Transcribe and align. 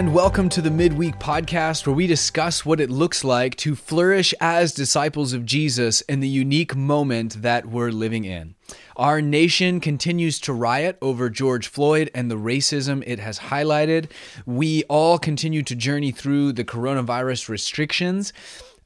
and 0.00 0.14
welcome 0.14 0.48
to 0.48 0.62
the 0.62 0.70
Midweek 0.70 1.18
Podcast, 1.18 1.86
where 1.86 1.94
we 1.94 2.06
discuss 2.06 2.64
what 2.64 2.80
it 2.80 2.88
looks 2.88 3.22
like 3.22 3.54
to 3.56 3.74
flourish 3.74 4.32
as 4.40 4.72
disciples 4.72 5.34
of 5.34 5.44
Jesus 5.44 6.00
in 6.00 6.20
the 6.20 6.28
unique 6.28 6.74
moment 6.74 7.42
that 7.42 7.66
we're 7.66 7.90
living 7.90 8.24
in. 8.24 8.54
Our 8.96 9.20
nation 9.20 9.78
continues 9.78 10.40
to 10.40 10.54
riot 10.54 10.96
over 11.02 11.28
George 11.28 11.68
Floyd 11.68 12.10
and 12.14 12.30
the 12.30 12.38
racism 12.38 13.04
it 13.06 13.18
has 13.18 13.40
highlighted. 13.40 14.10
We 14.46 14.84
all 14.84 15.18
continue 15.18 15.62
to 15.64 15.76
journey 15.76 16.12
through 16.12 16.54
the 16.54 16.64
coronavirus 16.64 17.50
restrictions. 17.50 18.32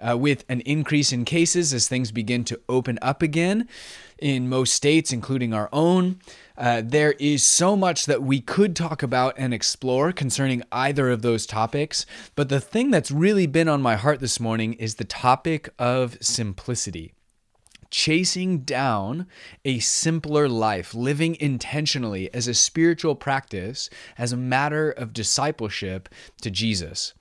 Uh, 0.01 0.16
with 0.16 0.45
an 0.49 0.60
increase 0.62 1.12
in 1.12 1.24
cases 1.24 1.73
as 1.73 1.87
things 1.87 2.10
begin 2.10 2.45
to 2.45 2.60
open 2.69 2.99
up 3.01 3.23
again 3.23 3.66
in 4.19 4.49
most 4.49 4.74
states, 4.74 5.12
including 5.12 5.55
our 5.55 5.69
own. 5.73 6.19
Uh, 6.57 6.83
there 6.85 7.13
is 7.13 7.43
so 7.43 7.75
much 7.77 8.07
that 8.07 8.23
we 8.23 8.41
could 8.41 8.77
talk 8.77 9.03
about 9.03 9.35
and 9.37 9.53
explore 9.53 10.13
concerning 10.13 10.63
either 10.71 11.11
of 11.11 11.23
those 11.23 11.47
topics. 11.47 12.07
But 12.37 12.49
the 12.49 12.61
thing 12.61 12.91
that's 12.91 13.11
really 13.11 13.47
been 13.47 13.69
on 13.69 13.83
my 13.83 13.97
heart 13.97 14.21
this 14.21 14.39
morning 14.39 14.75
is 14.75 14.95
the 14.95 15.05
topic 15.05 15.69
of 15.79 16.17
simplicity. 16.21 17.13
Chasing 17.91 18.61
down 18.61 19.27
a 19.65 19.79
simpler 19.80 20.49
life, 20.49 20.95
living 20.95 21.37
intentionally 21.41 22.33
as 22.33 22.46
a 22.49 22.55
spiritual 22.55 23.15
practice, 23.15 23.91
as 24.16 24.33
a 24.33 24.37
matter 24.37 24.91
of 24.91 25.13
discipleship 25.13 26.09
to 26.41 26.51
Jesus. 26.51 27.15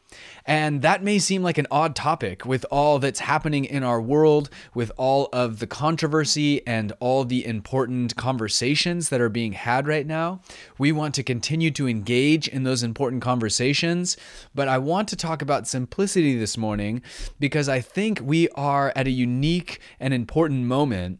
And 0.45 0.81
that 0.81 1.03
may 1.03 1.19
seem 1.19 1.42
like 1.42 1.58
an 1.58 1.67
odd 1.72 1.95
topic 1.95 2.45
with 2.45 2.66
all 2.69 3.00
that's 3.00 3.22
happening 3.22 3.64
in 3.66 3.83
our 3.83 4.02
world, 4.02 4.50
with 4.73 4.92
all 4.97 5.30
of 5.31 5.59
the 5.59 5.67
controversy 5.67 6.66
and 6.67 6.92
all 7.00 7.23
the 7.23 7.45
important 7.45 8.16
conversations 8.16 9.09
that 9.09 9.22
are 9.22 9.30
being 9.30 9.53
had 9.53 9.88
right 9.88 10.06
now. 10.06 10.41
We 10.78 10.91
want 10.91 11.16
to 11.16 11.23
continue 11.23 11.72
to 11.72 11.88
engage 11.88 12.47
in 12.47 12.64
those 12.64 12.84
important 12.84 13.22
conversations, 13.22 14.17
but 14.53 14.67
I 14.67 14.78
want 14.78 15.08
to 15.09 15.16
talk 15.16 15.41
about 15.41 15.67
simplicity 15.67 16.38
this 16.38 16.58
morning 16.58 17.02
because 17.39 17.69
I 17.69 17.80
think 17.80 18.19
we 18.22 18.50
are 18.50 18.91
at 18.95 19.08
a 19.08 19.11
unique 19.11 19.80
and 20.00 20.14
important 20.14 20.66
moment 20.66 21.19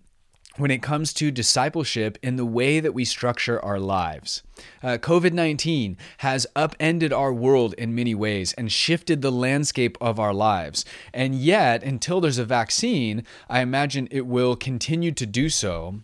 when 0.58 0.72
it 0.72 0.82
comes 0.82 1.14
to 1.14 1.32
discipleship 1.32 2.18
in 2.22 2.36
the 2.36 2.46
way 2.46 2.80
that 2.80 2.94
we 2.94 3.06
structure 3.06 3.64
our 3.64 3.80
lives. 3.80 4.44
Uh, 4.82 4.98
COVID 4.98 5.34
19 5.34 5.98
has 6.18 6.48
upended 6.56 7.12
our 7.12 7.34
world 7.34 7.74
in 7.78 7.96
many 7.96 8.14
ways 8.14 8.54
and 8.54 8.72
shifted 8.72 9.22
the 9.22 9.32
landscape 9.32 9.98
of 10.00 10.20
our 10.20 10.34
lives. 10.34 10.86
And 11.14 11.36
yet, 11.36 11.84
until 11.84 12.22
there's 12.22 12.38
a 12.38 12.46
vaccine, 12.46 13.24
I 13.50 13.62
imagine 13.62 14.08
it 14.12 14.28
will 14.28 14.56
continue 14.56 15.12
to 15.12 15.26
do 15.26 15.50
so. 15.50 16.02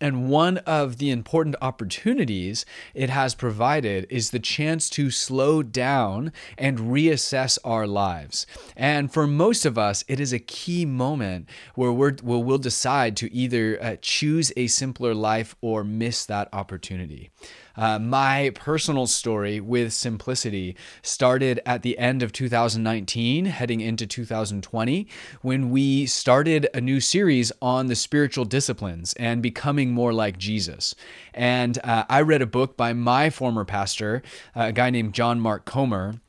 And 0.00 0.28
one 0.28 0.58
of 0.58 0.98
the 0.98 1.10
important 1.10 1.56
opportunities 1.60 2.64
it 2.94 3.10
has 3.10 3.34
provided 3.34 4.06
is 4.10 4.30
the 4.30 4.38
chance 4.38 4.90
to 4.90 5.10
slow 5.10 5.62
down 5.62 6.32
and 6.58 6.78
reassess 6.78 7.58
our 7.64 7.86
lives. 7.86 8.46
And 8.76 9.12
for 9.12 9.26
most 9.26 9.64
of 9.64 9.78
us, 9.78 10.04
it 10.08 10.20
is 10.20 10.32
a 10.32 10.38
key 10.38 10.84
moment 10.84 11.48
where, 11.74 11.92
we're, 11.92 12.14
where 12.22 12.38
we'll 12.38 12.58
decide 12.58 13.16
to 13.18 13.32
either 13.32 13.82
uh, 13.82 13.96
choose 14.00 14.52
a 14.56 14.66
simpler 14.66 15.14
life 15.14 15.56
or 15.60 15.84
miss 15.84 16.26
that 16.26 16.48
opportunity. 16.52 17.30
Uh, 17.76 17.98
my 17.98 18.50
personal 18.54 19.06
story 19.06 19.60
with 19.60 19.92
simplicity 19.92 20.76
started 21.02 21.60
at 21.66 21.82
the 21.82 21.98
end 21.98 22.22
of 22.22 22.32
2019, 22.32 23.44
heading 23.46 23.80
into 23.80 24.06
2020, 24.06 25.06
when 25.42 25.70
we 25.70 26.06
started 26.06 26.68
a 26.72 26.80
new 26.80 27.00
series 27.00 27.52
on 27.60 27.86
the 27.86 27.94
spiritual 27.94 28.44
disciplines 28.44 29.12
and 29.14 29.42
becoming 29.42 29.85
more 29.92 30.12
like 30.12 30.38
Jesus. 30.38 30.94
And 31.34 31.78
uh, 31.84 32.04
I 32.08 32.20
read 32.20 32.42
a 32.42 32.46
book 32.46 32.76
by 32.76 32.92
my 32.92 33.30
former 33.30 33.64
pastor, 33.64 34.22
uh, 34.54 34.64
a 34.64 34.72
guy 34.72 34.90
named 34.90 35.14
John 35.14 35.40
Mark 35.40 35.64
Comer 35.64 36.20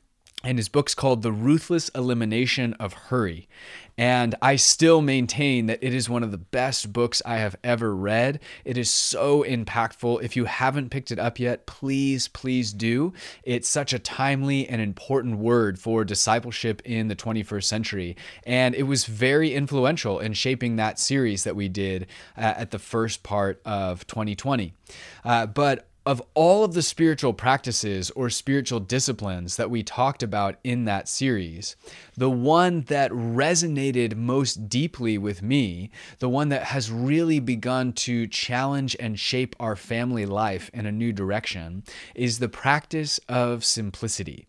and 0.44 0.56
his 0.56 0.68
book's 0.68 0.94
called 0.94 1.22
The 1.22 1.32
Ruthless 1.32 1.88
Elimination 1.90 2.74
of 2.74 2.92
Hurry. 2.92 3.48
And 3.98 4.36
I 4.40 4.54
still 4.54 5.02
maintain 5.02 5.66
that 5.66 5.80
it 5.82 5.92
is 5.92 6.08
one 6.08 6.22
of 6.22 6.30
the 6.30 6.38
best 6.38 6.92
books 6.92 7.20
I 7.26 7.38
have 7.38 7.56
ever 7.64 7.94
read. 7.94 8.38
It 8.64 8.78
is 8.78 8.88
so 8.88 9.42
impactful. 9.42 10.22
If 10.22 10.36
you 10.36 10.44
haven't 10.44 10.90
picked 10.90 11.10
it 11.10 11.18
up 11.18 11.40
yet, 11.40 11.66
please, 11.66 12.28
please 12.28 12.72
do. 12.72 13.12
It's 13.42 13.68
such 13.68 13.92
a 13.92 13.98
timely 13.98 14.68
and 14.68 14.80
important 14.80 15.38
word 15.38 15.80
for 15.80 16.04
discipleship 16.04 16.80
in 16.84 17.08
the 17.08 17.16
21st 17.16 17.64
century. 17.64 18.16
And 18.44 18.76
it 18.76 18.84
was 18.84 19.04
very 19.04 19.52
influential 19.52 20.20
in 20.20 20.32
shaping 20.32 20.76
that 20.76 21.00
series 21.00 21.42
that 21.42 21.56
we 21.56 21.68
did 21.68 22.06
uh, 22.36 22.54
at 22.56 22.70
the 22.70 22.78
first 22.78 23.24
part 23.24 23.60
of 23.64 24.06
2020. 24.06 24.74
Uh, 25.24 25.46
but 25.46 25.88
of 26.08 26.22
all 26.32 26.64
of 26.64 26.72
the 26.72 26.80
spiritual 26.80 27.34
practices 27.34 28.10
or 28.12 28.30
spiritual 28.30 28.80
disciplines 28.80 29.56
that 29.56 29.68
we 29.68 29.82
talked 29.82 30.22
about 30.22 30.56
in 30.64 30.86
that 30.86 31.06
series, 31.06 31.76
the 32.16 32.30
one 32.30 32.80
that 32.84 33.10
resonated 33.10 34.16
most 34.16 34.70
deeply 34.70 35.18
with 35.18 35.42
me, 35.42 35.90
the 36.18 36.28
one 36.28 36.48
that 36.48 36.62
has 36.62 36.90
really 36.90 37.38
begun 37.38 37.92
to 37.92 38.26
challenge 38.26 38.96
and 38.98 39.20
shape 39.20 39.54
our 39.60 39.76
family 39.76 40.24
life 40.24 40.70
in 40.72 40.86
a 40.86 40.90
new 40.90 41.12
direction, 41.12 41.84
is 42.14 42.38
the 42.38 42.48
practice 42.48 43.20
of 43.28 43.62
simplicity. 43.62 44.46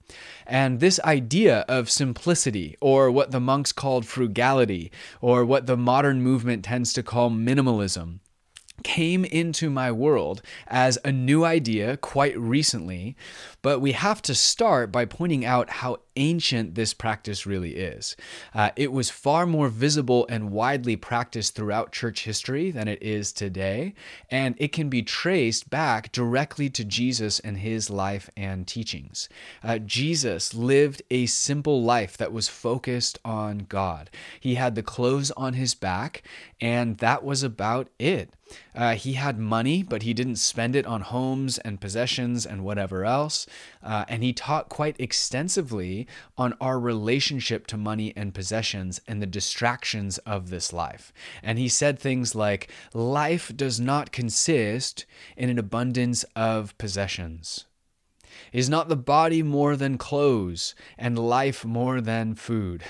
And 0.48 0.80
this 0.80 0.98
idea 1.02 1.66
of 1.68 1.90
simplicity, 1.90 2.78
or 2.80 3.12
what 3.12 3.31
the 3.31 3.42
monks 3.42 3.74
called 3.74 4.06
frugality, 4.06 4.94
or 5.19 5.44
what 5.44 5.66
the 5.66 5.75
modern 5.75 6.22
movement 6.22 6.64
tends 6.64 6.94
to 6.94 7.03
call 7.03 7.30
minimalism, 7.30 8.19
came 8.84 9.26
into 9.26 9.70
my 9.70 9.92
world 9.92 10.42
as 10.68 10.98
a 11.04 11.12
new 11.12 11.46
idea 11.46 11.98
quite 11.98 12.38
recently, 12.40 13.16
but 13.62 13.80
we 13.80 13.92
have 13.92 14.22
to 14.24 14.36
start 14.36 14.92
by 14.92 15.06
pointing 15.06 15.46
out 15.46 15.70
how 15.70 15.98
ancient 16.16 16.76
this 16.76 16.94
practice 16.94 17.46
really 17.46 17.76
is. 17.76 18.16
Uh, 18.54 18.70
it 18.76 18.92
was 18.92 19.10
far 19.10 19.46
more 19.46 19.70
visible 19.70 20.28
and 20.30 20.52
widely 20.52 20.96
practiced 20.96 21.56
throughout 21.56 21.92
church 21.92 22.26
history 22.26 22.72
than 22.72 22.88
it 22.88 23.02
is 23.02 23.32
today, 23.32 23.94
and 24.30 24.56
it 24.58 24.72
can 24.72 24.90
be 24.90 25.02
traced 25.02 25.70
back 25.70 26.12
directly 26.12 26.70
to 26.70 26.84
Jesus 26.84 27.40
and 27.40 27.58
his 27.58 27.90
life 27.90 28.30
and 28.36 28.68
teachings. 28.68 29.30
Uh, 29.64 29.78
Jesus 29.80 30.54
lived 30.54 31.02
a 31.10 31.26
simple 31.26 31.82
life 31.82 32.18
that 32.18 32.34
was 32.34 32.50
focused 32.50 33.18
on 33.24 33.66
God. 33.70 34.10
He 34.40 34.56
had 34.56 34.76
the 34.76 34.84
clothes 34.84 35.32
on 35.32 35.54
his 35.54 35.74
back, 35.74 36.24
and 36.60 36.98
that 36.98 37.24
was 37.24 37.44
about 37.44 37.90
it. 37.98 38.34
Uh, 38.76 38.96
he 38.96 39.14
had 39.14 39.38
money, 39.38 39.84
but 39.84 40.04
he 40.04 40.14
didn't 40.14 40.38
spend 40.38 40.76
it 40.76 40.86
on 40.86 41.02
homes 41.02 41.58
and 41.60 41.82
possessions 41.82 42.46
and 42.46 42.64
whatever 42.64 43.06
else. 43.06 43.46
Uh, 43.84 44.06
and 44.08 44.24
he 44.24 44.34
taught 44.34 44.70
quite 44.70 45.00
extensively 45.00 46.08
on 46.38 46.54
our 46.62 46.80
relationship 46.80 47.68
to 47.68 47.78
money 47.78 48.14
and 48.16 48.34
possessions 48.34 49.02
and 49.08 49.22
the 49.22 49.28
distractions 49.28 50.18
of 50.20 50.50
this 50.50 50.74
life. 50.74 51.12
And 51.44 51.60
he 51.60 51.68
said 51.68 52.00
things 52.00 52.36
like, 52.36 52.72
Life 52.94 53.56
does 53.56 53.80
not 53.80 54.12
consist 54.12 55.06
in 55.36 55.50
an 55.50 55.60
abundance 55.60 56.24
of 56.36 56.78
possessions. 56.78 57.66
Is 58.52 58.70
not 58.70 58.90
the 58.90 58.96
body 58.96 59.44
more 59.44 59.76
than 59.76 59.98
clothes, 59.98 60.74
and 60.98 61.20
life 61.20 61.66
more 61.66 62.02
than 62.02 62.36
food? 62.36 62.84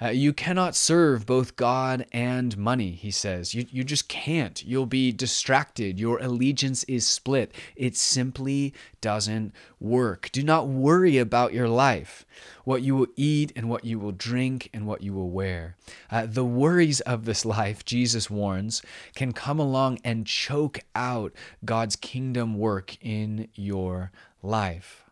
Uh, 0.00 0.08
you 0.08 0.32
cannot 0.32 0.74
serve 0.74 1.26
both 1.26 1.56
God 1.56 2.06
and 2.12 2.56
money, 2.56 2.92
he 2.92 3.10
says. 3.10 3.54
You, 3.54 3.66
you 3.70 3.84
just 3.84 4.08
can't. 4.08 4.64
You'll 4.64 4.86
be 4.86 5.12
distracted. 5.12 6.00
Your 6.00 6.18
allegiance 6.18 6.84
is 6.84 7.06
split. 7.06 7.52
It 7.76 7.96
simply 7.96 8.72
doesn't 9.00 9.52
work. 9.78 10.30
Do 10.32 10.42
not 10.42 10.68
worry 10.68 11.18
about 11.18 11.52
your 11.52 11.68
life, 11.68 12.24
what 12.64 12.82
you 12.82 12.96
will 12.96 13.08
eat 13.16 13.52
and 13.56 13.68
what 13.68 13.84
you 13.84 13.98
will 13.98 14.12
drink 14.12 14.70
and 14.72 14.86
what 14.86 15.02
you 15.02 15.12
will 15.12 15.30
wear. 15.30 15.76
Uh, 16.10 16.26
the 16.26 16.44
worries 16.44 17.00
of 17.00 17.24
this 17.24 17.44
life, 17.44 17.84
Jesus 17.84 18.30
warns, 18.30 18.82
can 19.14 19.32
come 19.32 19.58
along 19.58 19.98
and 20.04 20.26
choke 20.26 20.80
out 20.94 21.32
God's 21.64 21.96
kingdom 21.96 22.58
work 22.58 22.96
in 23.00 23.48
your 23.54 24.12
life. 24.42 25.09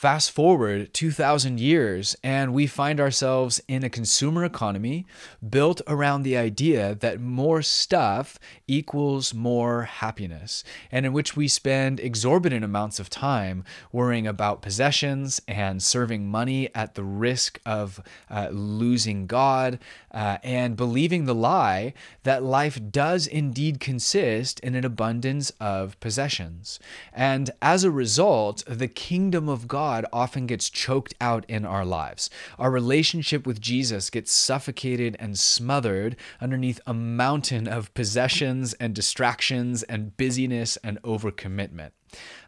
Fast 0.00 0.30
forward 0.30 0.94
2,000 0.94 1.60
years, 1.60 2.16
and 2.24 2.54
we 2.54 2.66
find 2.66 2.98
ourselves 2.98 3.60
in 3.68 3.84
a 3.84 3.90
consumer 3.90 4.46
economy 4.46 5.04
built 5.46 5.82
around 5.86 6.22
the 6.22 6.38
idea 6.38 6.94
that 6.94 7.20
more 7.20 7.60
stuff 7.60 8.38
equals 8.66 9.34
more 9.34 9.82
happiness, 9.82 10.64
and 10.90 11.04
in 11.04 11.12
which 11.12 11.36
we 11.36 11.48
spend 11.48 12.00
exorbitant 12.00 12.64
amounts 12.64 12.98
of 12.98 13.10
time 13.10 13.62
worrying 13.92 14.26
about 14.26 14.62
possessions 14.62 15.38
and 15.46 15.82
serving 15.82 16.26
money 16.26 16.74
at 16.74 16.94
the 16.94 17.04
risk 17.04 17.60
of 17.66 18.00
uh, 18.30 18.48
losing 18.50 19.26
God, 19.26 19.78
uh, 20.12 20.38
and 20.42 20.76
believing 20.76 21.24
the 21.24 21.34
lie 21.34 21.94
that 22.22 22.42
life 22.42 22.80
does 22.90 23.26
indeed 23.26 23.80
consist 23.80 24.60
in 24.60 24.74
an 24.74 24.84
abundance 24.84 25.50
of 25.60 25.98
possessions. 26.00 26.78
And 27.12 27.50
as 27.62 27.84
a 27.84 27.90
result, 27.90 28.64
the 28.66 28.88
kingdom 28.88 29.48
of 29.48 29.68
God 29.68 30.04
often 30.12 30.46
gets 30.46 30.70
choked 30.70 31.14
out 31.20 31.44
in 31.48 31.64
our 31.64 31.84
lives. 31.84 32.30
Our 32.58 32.70
relationship 32.70 33.46
with 33.46 33.60
Jesus 33.60 34.10
gets 34.10 34.32
suffocated 34.32 35.16
and 35.20 35.38
smothered 35.38 36.16
underneath 36.40 36.80
a 36.86 36.94
mountain 36.94 37.68
of 37.68 37.92
possessions 37.94 38.72
and 38.74 38.94
distractions 38.94 39.82
and 39.84 40.16
busyness 40.16 40.76
and 40.82 41.00
overcommitment. 41.02 41.90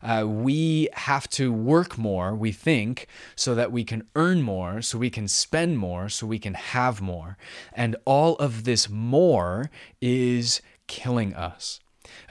Uh, 0.02 0.26
we 0.26 0.88
have 0.94 1.28
to 1.30 1.52
work 1.52 1.96
more, 1.96 2.34
we 2.34 2.50
think, 2.52 3.06
so 3.36 3.54
that 3.54 3.70
we 3.70 3.84
can 3.84 4.02
earn 4.16 4.42
more, 4.42 4.82
so 4.82 4.98
we 4.98 5.10
can 5.10 5.28
spend 5.28 5.78
more, 5.78 6.08
so 6.08 6.26
we 6.26 6.38
can 6.38 6.54
have 6.54 7.00
more. 7.00 7.36
And 7.72 7.94
all 8.04 8.34
of 8.36 8.64
this 8.64 8.88
more 8.88 9.70
is 10.00 10.60
killing 10.88 11.34
us 11.34 11.80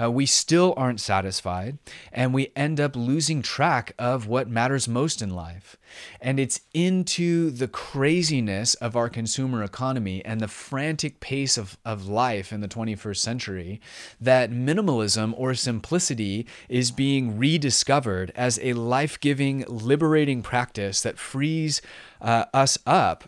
uh, 0.02 0.12
we 0.12 0.26
still 0.26 0.74
aren't 0.78 1.00
satisfied 1.00 1.78
and 2.12 2.34
we 2.34 2.52
end 2.56 2.80
up 2.80 2.96
losing 2.96 3.42
track 3.42 3.94
of 3.98 4.28
what 4.28 4.50
matters 4.50 4.88
most 4.88 5.22
in 5.22 5.30
life. 5.30 5.78
And 6.22 6.40
it's 6.40 6.62
into 6.74 7.52
the 7.52 7.68
craziness 7.68 8.76
of 8.76 8.96
our 8.96 9.10
consumer 9.10 9.64
economy 9.64 10.24
and 10.24 10.40
the 10.40 10.48
frantic 10.48 11.20
pace 11.20 11.58
of, 11.58 11.78
of 11.84 12.08
life 12.08 12.54
in 12.54 12.62
the 12.62 12.68
21st 12.68 13.18
century 13.18 13.82
that 14.20 14.52
minimalism 14.52 15.34
or 15.36 15.54
simplicity 15.54 16.48
is 16.70 16.92
being 16.92 17.38
rediscovered 17.38 18.32
as 18.36 18.60
a 18.62 18.74
life 18.74 19.20
giving, 19.20 19.66
liberating 19.68 20.42
practice 20.42 21.02
that 21.02 21.18
frees 21.18 21.82
uh, 22.22 22.46
us 22.54 22.78
up 22.86 23.28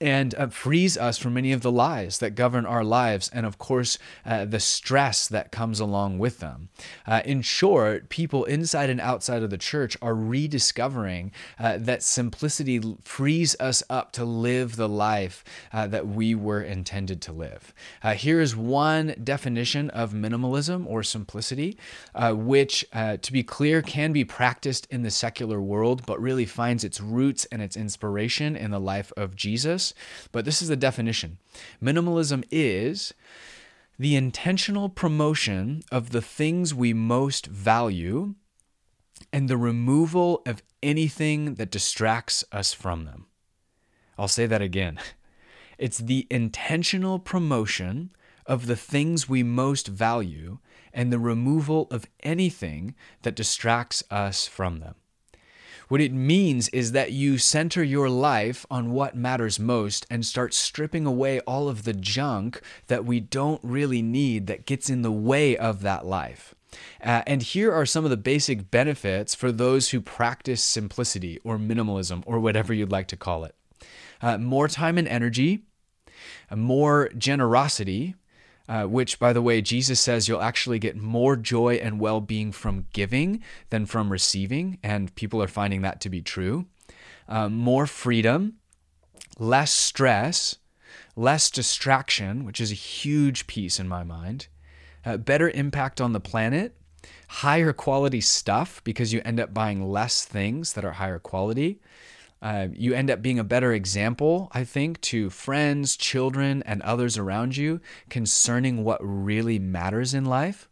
and 0.00 0.34
uh, 0.34 0.48
frees 0.48 0.98
us 0.98 1.16
from 1.16 1.34
many 1.34 1.52
of 1.52 1.62
the 1.62 1.72
lies 1.72 2.18
that 2.18 2.34
govern 2.34 2.66
our 2.66 2.84
lives, 2.84 3.30
and 3.32 3.46
of 3.46 3.58
course, 3.58 3.98
uh, 4.24 4.44
the 4.44 4.60
stress 4.60 5.26
that 5.28 5.52
comes 5.52 5.80
along 5.80 6.18
with 6.18 6.38
them. 6.38 6.68
Uh, 7.06 7.22
in 7.24 7.40
short, 7.40 8.08
people 8.08 8.44
inside 8.44 8.90
and 8.90 9.00
outside 9.00 9.42
of 9.42 9.50
the 9.50 9.58
church 9.58 9.96
are 10.02 10.14
rediscovering 10.14 11.32
uh, 11.58 11.78
that 11.78 12.02
simplicity 12.02 12.80
frees 13.04 13.56
us 13.58 13.82
up 13.88 14.12
to 14.12 14.24
live 14.24 14.76
the 14.76 14.88
life 14.88 15.44
uh, 15.72 15.86
that 15.86 16.06
we 16.06 16.34
were 16.34 16.60
intended 16.60 17.22
to 17.22 17.32
live. 17.32 17.72
Uh, 18.02 18.14
here 18.14 18.40
is 18.40 18.54
one 18.54 19.14
definition 19.22 19.88
of 19.90 20.12
minimalism 20.12 20.86
or 20.86 21.02
simplicity, 21.02 21.76
which, 22.30 22.84
to 22.92 23.32
be 23.32 23.42
clear, 23.42 23.82
can 23.82 24.12
be 24.12 24.24
practiced 24.24 24.86
in 24.90 25.02
the 25.02 25.10
secular 25.10 25.60
world, 25.60 26.04
but 26.06 26.20
really 26.20 26.44
finds 26.44 26.84
its 26.84 27.00
roots 27.00 27.44
and 27.46 27.62
its 27.62 27.76
inspiration 27.76 28.56
in 28.56 28.70
the 28.70 28.80
life 28.80 29.12
of 29.16 29.34
Jesus 29.34 29.75
but 30.32 30.44
this 30.44 30.62
is 30.62 30.68
the 30.68 30.76
definition 30.76 31.38
minimalism 31.82 32.44
is 32.50 33.14
the 33.98 34.16
intentional 34.16 34.88
promotion 34.88 35.82
of 35.90 36.10
the 36.10 36.22
things 36.22 36.74
we 36.74 36.92
most 36.92 37.46
value 37.46 38.34
and 39.32 39.48
the 39.48 39.56
removal 39.56 40.42
of 40.46 40.62
anything 40.82 41.54
that 41.54 41.70
distracts 41.70 42.44
us 42.52 42.72
from 42.72 43.04
them. 43.04 43.26
I'll 44.18 44.28
say 44.28 44.46
that 44.46 44.62
again. 44.62 44.98
It's 45.78 45.98
the 45.98 46.26
intentional 46.30 47.18
promotion 47.18 48.10
of 48.46 48.64
the 48.64 48.76
things 48.76 49.28
we 49.28 49.42
most 49.42 49.88
value 49.88 50.56
and 50.90 51.12
the 51.12 51.18
removal 51.18 51.86
of 51.90 52.06
anything 52.22 52.94
that 53.20 53.36
distracts 53.36 54.02
us 54.10 54.46
from 54.46 54.80
them. 54.80 54.94
What 55.88 56.00
it 56.00 56.12
means 56.12 56.68
is 56.70 56.92
that 56.92 57.12
you 57.12 57.38
center 57.38 57.82
your 57.82 58.08
life 58.08 58.66
on 58.70 58.90
what 58.90 59.14
matters 59.14 59.60
most 59.60 60.06
and 60.10 60.26
start 60.26 60.52
stripping 60.52 61.06
away 61.06 61.40
all 61.40 61.68
of 61.68 61.84
the 61.84 61.92
junk 61.92 62.60
that 62.88 63.04
we 63.04 63.20
don't 63.20 63.60
really 63.62 64.02
need 64.02 64.48
that 64.48 64.66
gets 64.66 64.90
in 64.90 65.02
the 65.02 65.12
way 65.12 65.56
of 65.56 65.82
that 65.82 66.04
life. 66.04 66.54
Uh, 67.02 67.22
and 67.26 67.42
here 67.42 67.72
are 67.72 67.86
some 67.86 68.04
of 68.04 68.10
the 68.10 68.16
basic 68.16 68.70
benefits 68.70 69.34
for 69.34 69.52
those 69.52 69.90
who 69.90 70.00
practice 70.00 70.62
simplicity 70.62 71.38
or 71.44 71.56
minimalism 71.56 72.22
or 72.26 72.40
whatever 72.40 72.74
you'd 72.74 72.90
like 72.92 73.08
to 73.08 73.16
call 73.16 73.44
it 73.44 73.54
uh, 74.20 74.38
more 74.38 74.68
time 74.68 74.98
and 74.98 75.08
energy, 75.08 75.62
uh, 76.50 76.56
more 76.56 77.10
generosity, 77.16 78.14
uh, 78.68 78.84
which, 78.84 79.18
by 79.18 79.32
the 79.32 79.42
way, 79.42 79.60
Jesus 79.62 80.00
says 80.00 80.28
you'll 80.28 80.42
actually 80.42 80.78
get 80.78 80.96
more 80.96 81.36
joy 81.36 81.74
and 81.74 82.00
well 82.00 82.20
being 82.20 82.52
from 82.52 82.86
giving 82.92 83.42
than 83.70 83.86
from 83.86 84.10
receiving. 84.10 84.78
And 84.82 85.14
people 85.14 85.42
are 85.42 85.48
finding 85.48 85.82
that 85.82 86.00
to 86.02 86.10
be 86.10 86.22
true. 86.22 86.66
Uh, 87.28 87.48
more 87.48 87.86
freedom, 87.86 88.54
less 89.38 89.72
stress, 89.72 90.56
less 91.16 91.50
distraction, 91.50 92.44
which 92.44 92.60
is 92.60 92.70
a 92.70 92.74
huge 92.74 93.46
piece 93.46 93.80
in 93.80 93.88
my 93.88 94.04
mind, 94.04 94.48
uh, 95.04 95.16
better 95.16 95.50
impact 95.50 96.00
on 96.00 96.12
the 96.12 96.20
planet, 96.20 96.76
higher 97.28 97.72
quality 97.72 98.20
stuff 98.20 98.82
because 98.84 99.12
you 99.12 99.22
end 99.24 99.40
up 99.40 99.54
buying 99.54 99.90
less 99.90 100.24
things 100.24 100.74
that 100.74 100.84
are 100.84 100.92
higher 100.92 101.18
quality. 101.18 101.80
Uh, 102.46 102.68
you 102.74 102.94
end 102.94 103.10
up 103.10 103.20
being 103.20 103.40
a 103.40 103.44
better 103.44 103.72
example, 103.72 104.48
I 104.52 104.62
think, 104.62 105.00
to 105.00 105.30
friends, 105.30 105.96
children, 105.96 106.62
and 106.64 106.80
others 106.82 107.18
around 107.18 107.56
you 107.56 107.80
concerning 108.08 108.84
what 108.84 109.00
really 109.02 109.58
matters 109.58 110.14
in 110.14 110.24
life. 110.24 110.68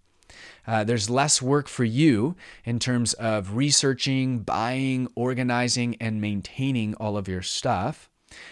Uh, 0.68 0.84
there's 0.84 1.10
less 1.10 1.42
work 1.42 1.66
for 1.66 1.82
you 1.82 2.36
in 2.64 2.78
terms 2.78 3.12
of 3.14 3.56
researching, 3.56 4.38
buying, 4.38 5.08
organizing, 5.16 5.96
and 6.00 6.20
maintaining 6.20 6.94
all 6.94 7.16
of 7.16 7.26
your 7.26 7.42
stuff. 7.42 8.08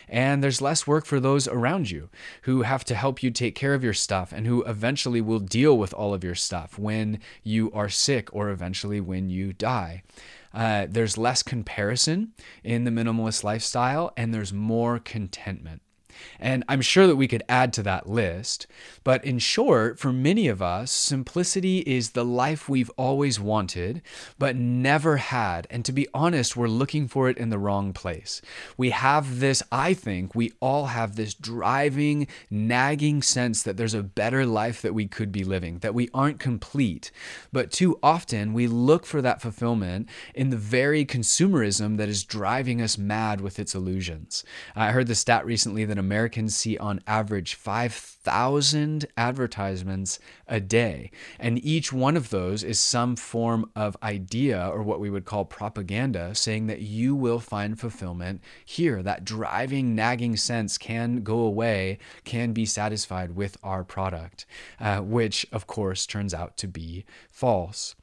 And 0.09 0.43
there's 0.43 0.61
less 0.61 0.87
work 0.87 1.05
for 1.07 1.21
those 1.21 1.49
around 1.49 1.91
you 1.91 2.11
who 2.43 2.63
have 2.63 2.85
to 2.85 2.95
help 2.95 3.23
you 3.23 3.31
take 3.31 3.55
care 3.55 3.75
of 3.75 3.85
your 3.85 3.95
stuff 3.95 4.33
and 4.33 4.47
who 4.47 4.63
eventually 4.65 5.21
will 5.21 5.41
deal 5.41 5.77
with 5.79 5.95
all 5.95 6.15
of 6.15 6.25
your 6.25 6.35
stuff 6.35 6.79
when 6.79 7.21
you 7.43 7.71
are 7.73 7.89
sick 7.89 8.29
or 8.35 8.51
eventually 8.51 9.01
when 9.01 9.29
you 9.31 9.53
die. 9.53 10.03
Uh, 10.55 10.87
there's 10.89 11.17
less 11.17 11.43
comparison 11.43 12.33
in 12.63 12.85
the 12.85 12.91
minimalist 12.91 13.43
lifestyle, 13.43 14.13
and 14.17 14.35
there's 14.35 14.53
more 14.53 14.99
contentment. 14.99 15.81
And 16.39 16.65
I'm 16.69 16.81
sure 16.81 17.07
that 17.07 17.17
we 17.17 17.29
could 17.29 17.43
add 17.49 17.73
to 17.75 17.83
that 17.85 18.09
list. 18.09 18.67
But 19.05 19.25
in 19.25 19.39
short, 19.39 19.99
for 19.99 20.13
many 20.13 20.49
of 20.49 20.63
us, 20.63 20.91
simplicity 20.91 21.79
is 21.81 22.11
the 22.11 22.25
life 22.25 22.69
we've 22.69 22.91
always 22.97 23.41
wanted, 23.41 24.03
but 24.39 24.57
never 24.57 25.17
had. 25.17 25.67
And 25.71 25.85
to 25.85 25.93
be 25.93 26.09
honest, 26.15 26.57
we're 26.57 26.69
looking 26.69 27.09
for 27.09 27.29
it 27.29 27.39
in 27.39 27.51
the 27.51 27.59
wrong 27.59 27.93
place. 27.93 28.41
We 28.77 28.91
have 28.91 29.41
this, 29.41 29.63
I 29.73 29.95
think, 29.95 30.35
we 30.35 30.53
all 30.61 30.87
have 30.87 31.17
this 31.17 31.35
driving, 31.35 32.27
nagging 32.51 33.23
sense 33.23 33.63
that 33.63 33.77
there's 33.77 33.95
a 33.95 34.03
better 34.03 34.47
life 34.47 34.83
that 34.83 34.95
we 34.95 35.07
could 35.07 35.33
be 35.33 35.45
living, 35.45 35.79
that 35.79 35.95
we 35.95 36.09
aren't 36.15 36.39
complete. 36.39 37.11
But 37.53 37.71
too 37.71 37.99
often, 38.03 38.53
we 38.53 38.67
look 38.67 39.07
for 39.07 39.23
that 39.23 39.43
fulfillment 39.43 40.09
in 40.35 40.51
the 40.51 40.57
very 40.57 41.05
consumerism 41.05 41.97
that 41.97 42.09
is 42.09 42.25
driving 42.25 42.81
us 42.81 42.99
mad 42.99 43.41
with 43.41 43.59
its 43.59 43.75
illusions. 43.75 44.45
I 44.77 44.93
heard 44.93 45.07
the 45.07 45.15
stat 45.15 45.45
recently 45.45 45.85
that 45.85 45.99
Americans 46.13 46.55
see 46.55 46.77
on 46.77 47.01
average 47.07 47.55
5,000 47.55 49.07
advertisements 49.17 50.19
a 50.47 50.61
day. 50.61 51.11
And 51.41 51.65
each 51.65 51.91
one 51.91 52.19
of 52.19 52.29
those 52.29 52.63
is 52.63 52.79
some 52.79 53.17
form 53.17 53.71
of 53.75 53.97
idea 54.03 54.69
or 54.69 54.83
what 54.83 55.01
we 55.01 55.09
would 55.09 55.25
call 55.25 55.47
propaganda 55.47 56.35
saying 56.35 56.67
that 56.67 56.83
you 56.83 57.15
will 57.15 57.41
find 57.41 57.81
fulfillment 57.81 58.43
here. 58.63 59.03
That 59.03 59.25
driving, 59.25 59.95
nagging 59.95 60.37
sense 60.37 60.77
can 60.77 61.23
go 61.23 61.39
away, 61.39 61.97
can 62.25 62.53
be 62.53 62.67
satisfied 62.67 63.35
with 63.35 63.57
our 63.63 63.83
product, 63.83 64.45
uh, 64.79 64.99
which 64.99 65.47
of 65.51 65.67
course 65.67 66.05
turns 66.05 66.35
out 66.35 66.59
to 66.59 66.69
be 66.69 67.07
false. 67.31 67.95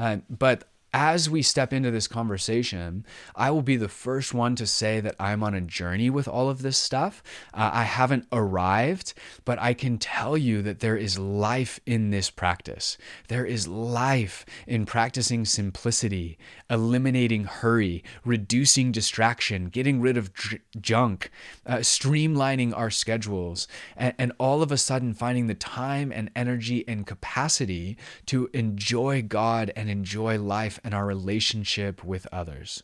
Uh, 0.00 0.16
but 0.28 0.64
as 0.92 1.30
we 1.30 1.40
step 1.40 1.72
into 1.72 1.90
this 1.90 2.06
conversation, 2.06 3.06
I 3.34 3.50
will 3.50 3.62
be 3.62 3.76
the 3.76 3.88
first 3.88 4.34
one 4.34 4.54
to 4.56 4.66
say 4.66 5.00
that 5.00 5.16
I'm 5.18 5.42
on 5.42 5.54
a 5.54 5.60
journey 5.62 6.10
with 6.10 6.28
all 6.28 6.50
of 6.50 6.60
this 6.60 6.76
stuff. 6.76 7.22
Uh, 7.54 7.70
I 7.72 7.84
haven't 7.84 8.26
arrived, 8.30 9.14
but 9.46 9.58
I 9.58 9.72
can 9.72 9.96
tell 9.96 10.36
you 10.36 10.60
that 10.62 10.80
there 10.80 10.96
is 10.96 11.18
life 11.18 11.80
in 11.86 12.10
this 12.10 12.28
practice. 12.28 12.98
There 13.28 13.46
is 13.46 13.66
life 13.66 14.44
in 14.66 14.84
practicing 14.84 15.46
simplicity, 15.46 16.36
eliminating 16.68 17.44
hurry, 17.44 18.04
reducing 18.22 18.92
distraction, 18.92 19.70
getting 19.70 20.00
rid 20.00 20.18
of 20.18 20.34
dr- 20.34 20.60
junk, 20.78 21.30
uh, 21.64 21.76
streamlining 21.76 22.76
our 22.76 22.90
schedules, 22.90 23.66
and, 23.96 24.14
and 24.18 24.32
all 24.38 24.62
of 24.62 24.70
a 24.70 24.76
sudden 24.76 25.14
finding 25.14 25.46
the 25.46 25.54
time 25.54 26.12
and 26.12 26.30
energy 26.36 26.84
and 26.86 27.06
capacity 27.06 27.96
to 28.26 28.50
enjoy 28.52 29.22
God 29.22 29.72
and 29.74 29.88
enjoy 29.88 30.38
life 30.38 30.78
and 30.84 30.94
our 30.94 31.06
relationship 31.06 32.04
with 32.04 32.26
others. 32.32 32.82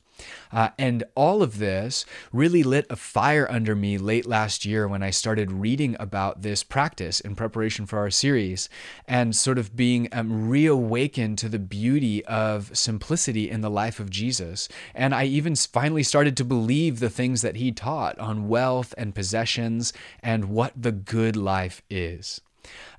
Uh, 0.53 0.71
and 0.79 1.05
all 1.15 1.43
of 1.43 1.59
this 1.59 2.05
really 2.33 2.63
lit 2.63 2.87
a 2.91 2.97
fire 2.97 3.51
under 3.51 3.75
me 3.75 3.99
late 3.99 4.27
last 4.27 4.65
year 4.65 4.89
when 4.89 5.03
I 5.03 5.11
started 5.11 5.53
reading 5.53 5.97
about 6.01 6.43
this 6.43 6.63
practice 6.63 7.21
in 7.21 7.35
preparation 7.35 7.87
for 7.87 7.99
our 7.99 8.11
series 8.11 8.69
and 9.07 9.35
sort 9.37 9.59
of 9.59 9.77
being 9.77 10.09
um, 10.13 10.49
reawakened 10.49 11.39
to 11.39 11.49
the 11.49 11.59
beauty 11.59 12.25
of 12.27 12.77
simplicity 12.77 13.51
in 13.51 13.61
the 13.61 13.71
life 13.71 14.01
of 14.01 14.11
Jesus. 14.11 14.69
And 14.95 15.15
I 15.15 15.25
even 15.25 15.55
finally 15.55 16.03
started 16.03 16.37
to 16.39 16.45
believe 16.45 17.01
the 17.01 17.11
things 17.11 17.43
that 17.43 17.57
he 17.57 17.73
taught 17.73 18.19
on 18.19 18.49
wealth 18.49 18.95
and 18.99 19.15
possessions 19.15 19.93
and 20.23 20.47
what 20.47 20.73
the 20.77 20.93
good 20.93 21.37
life 21.37 21.83
is. 21.91 22.41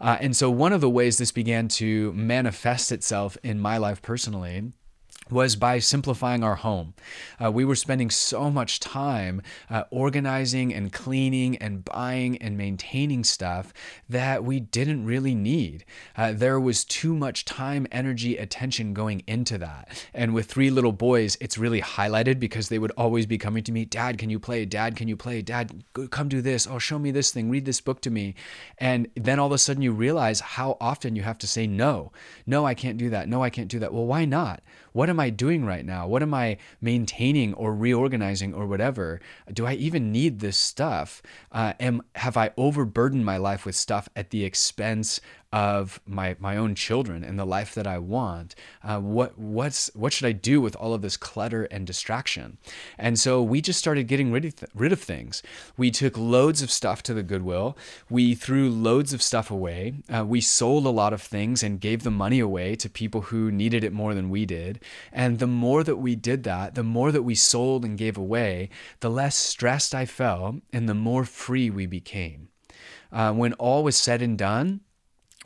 Uh, 0.02 0.18
and 0.20 0.36
so, 0.36 0.50
one 0.50 0.74
of 0.74 0.82
the 0.82 0.90
ways 0.90 1.18
this 1.18 1.32
began 1.32 1.68
to 1.68 2.12
manifest 2.14 2.92
itself 2.92 3.38
in 3.44 3.60
my 3.60 3.78
life 3.78 4.02
personally 4.02 4.72
was 5.32 5.56
by 5.56 5.80
simplifying 5.80 6.44
our 6.44 6.56
home. 6.56 6.94
Uh, 7.44 7.52
we 7.52 7.66
were 7.66 7.76
spending 7.76 8.10
so 8.10 8.50
much 8.50 8.80
time 8.80 9.42
uh, 9.70 9.84
organizing 9.92 10.74
and 10.74 10.92
cleaning 10.92 11.58
and 11.58 11.86
buying 11.86 12.38
and 12.38 12.58
maintaining 12.58 13.24
stuff 13.24 13.74
that 14.08 14.44
we 14.44 14.60
didn't 14.60 15.06
really 15.06 15.36
need. 15.36 15.86
Uh, 16.18 16.32
there 16.34 16.60
was 16.60 16.84
too 16.84 17.16
much 17.16 17.46
time, 17.46 17.88
energy, 17.92 18.38
attention 18.38 18.94
going 18.94 19.24
into 19.28 19.58
that. 19.58 20.06
And 20.14 20.34
with 20.34 20.48
three 20.48 20.70
little 20.70 20.92
boys, 20.92 21.38
it's 21.40 21.58
really 21.58 21.82
highlighted 21.82 22.40
because 22.40 22.70
they 22.70 22.80
would 22.80 22.92
always 22.98 23.26
be 23.26 23.38
coming 23.38 23.64
to 23.64 23.72
me, 23.72 23.86
Dad, 23.86 24.18
can 24.18 24.30
you 24.30 24.40
play? 24.40 24.66
Dad, 24.66 24.96
can 24.96 25.08
you 25.08 25.16
play? 25.16 25.42
Dad, 25.42 25.84
come 26.10 26.30
do 26.30 26.42
this. 26.42 26.68
Oh, 26.68 26.80
show 26.80 27.00
me 27.00 27.12
this 27.12 27.32
thing. 27.32 27.50
Read 27.50 27.66
this 27.66 27.82
book 27.82 28.02
to 28.02 28.10
me. 28.10 28.36
And 28.78 29.08
then 29.16 29.40
all 29.40 29.48
of 29.48 29.54
a 29.54 29.58
sudden 29.58 29.82
you 29.82 29.92
realize 29.92 30.40
how 30.40 30.78
often 30.80 31.16
you 31.16 31.24
have 31.24 31.38
to 31.40 31.48
say 31.48 31.68
no. 31.68 32.12
No, 32.46 32.66
I 32.66 32.74
can't 32.74 32.98
do 32.98 33.10
that. 33.10 33.28
No, 33.30 33.44
I 33.44 33.50
can't 33.50 33.70
do 33.70 33.80
that. 33.80 33.94
Well, 33.94 34.06
why 34.06 34.26
not? 34.26 34.62
What 35.00 35.10
am 35.10 35.18
I 35.18 35.30
doing 35.30 35.64
right 35.64 35.86
now? 35.86 36.10
What 36.10 36.22
am 36.22 36.34
I 36.34 36.58
maintaining 36.82 37.54
or 37.54 37.74
reorganizing 37.74 38.54
or 38.54 38.68
whatever? 38.68 39.22
Do 39.54 39.66
I 39.66 39.76
even 39.76 40.12
need 40.12 40.40
this 40.40 40.58
stuff? 40.58 41.22
Uh, 41.54 41.72
am 41.80 42.02
have 42.16 42.36
I 42.36 42.52
overburdened 42.58 43.24
my 43.26 43.38
life 43.38 43.66
with 43.66 43.78
stuff 43.78 44.10
at 44.18 44.32
the 44.32 44.44
expense 44.44 45.22
of 45.52 46.00
my 46.06 46.36
my 46.40 46.56
own 46.56 46.76
children 46.76 47.24
and 47.24 47.40
the 47.40 47.46
life 47.46 47.74
that 47.74 47.88
I 47.88 47.98
want. 47.98 48.54
Uh, 48.84 49.00
what 49.00 49.38
what's 49.38 49.90
what 49.96 50.14
should 50.14 50.28
I 50.28 50.32
do 50.32 50.62
with 50.62 50.76
all 50.76 50.94
of 50.94 51.02
this 51.02 51.18
clutter 51.18 51.64
and 51.66 51.88
distraction? 51.88 52.58
And 52.98 53.20
so 53.20 53.42
we 53.42 53.62
just 53.62 53.80
started 53.80 54.08
getting 54.08 54.32
rid 54.32 54.46
of 54.46 54.56
th- 54.58 54.72
rid 54.76 54.92
of 54.92 55.02
things. 55.02 55.42
We 55.76 55.90
took 55.90 56.18
loads 56.18 56.62
of 56.62 56.70
stuff 56.70 57.02
to 57.04 57.14
the 57.16 57.24
Goodwill. 57.24 57.76
We 58.10 58.36
threw 58.36 58.70
loads 58.70 59.12
of 59.12 59.24
stuff 59.24 59.50
away. 59.50 59.96
Uh, 60.14 60.26
we 60.26 60.42
sold 60.42 60.86
a 60.86 60.90
lot 60.90 61.14
of 61.14 61.22
things 61.22 61.64
and 61.64 61.82
gave 61.82 62.04
the 62.04 62.12
money 62.12 62.40
away 62.40 62.76
to 62.76 62.90
people 62.90 63.22
who 63.22 63.52
needed 63.52 63.84
it 63.84 63.94
more 63.94 64.14
than 64.14 64.30
we 64.30 64.46
did. 64.46 64.84
And 65.12 65.40
the 65.40 65.48
more 65.48 65.84
that 65.84 65.98
we 65.98 66.16
did 66.16 66.44
that, 66.44 66.76
the 66.76 66.84
more 66.84 67.12
that 67.12 67.24
we 67.24 67.36
sold 67.36 67.84
and 67.84 67.98
gave 67.98 68.18
away, 68.18 68.70
the 69.00 69.10
less 69.10 69.36
stressed 69.36 69.96
I 69.96 70.06
felt 70.06 70.58
and 70.72 70.88
the 70.88 70.94
more 70.94 71.26
free 71.26 71.72
we 71.72 71.88
became. 71.88 72.50
Uh, 73.12 73.34
when 73.34 73.54
all 73.54 73.84
was 73.84 73.98
said 73.98 74.22
and 74.22 74.38
done, 74.38 74.82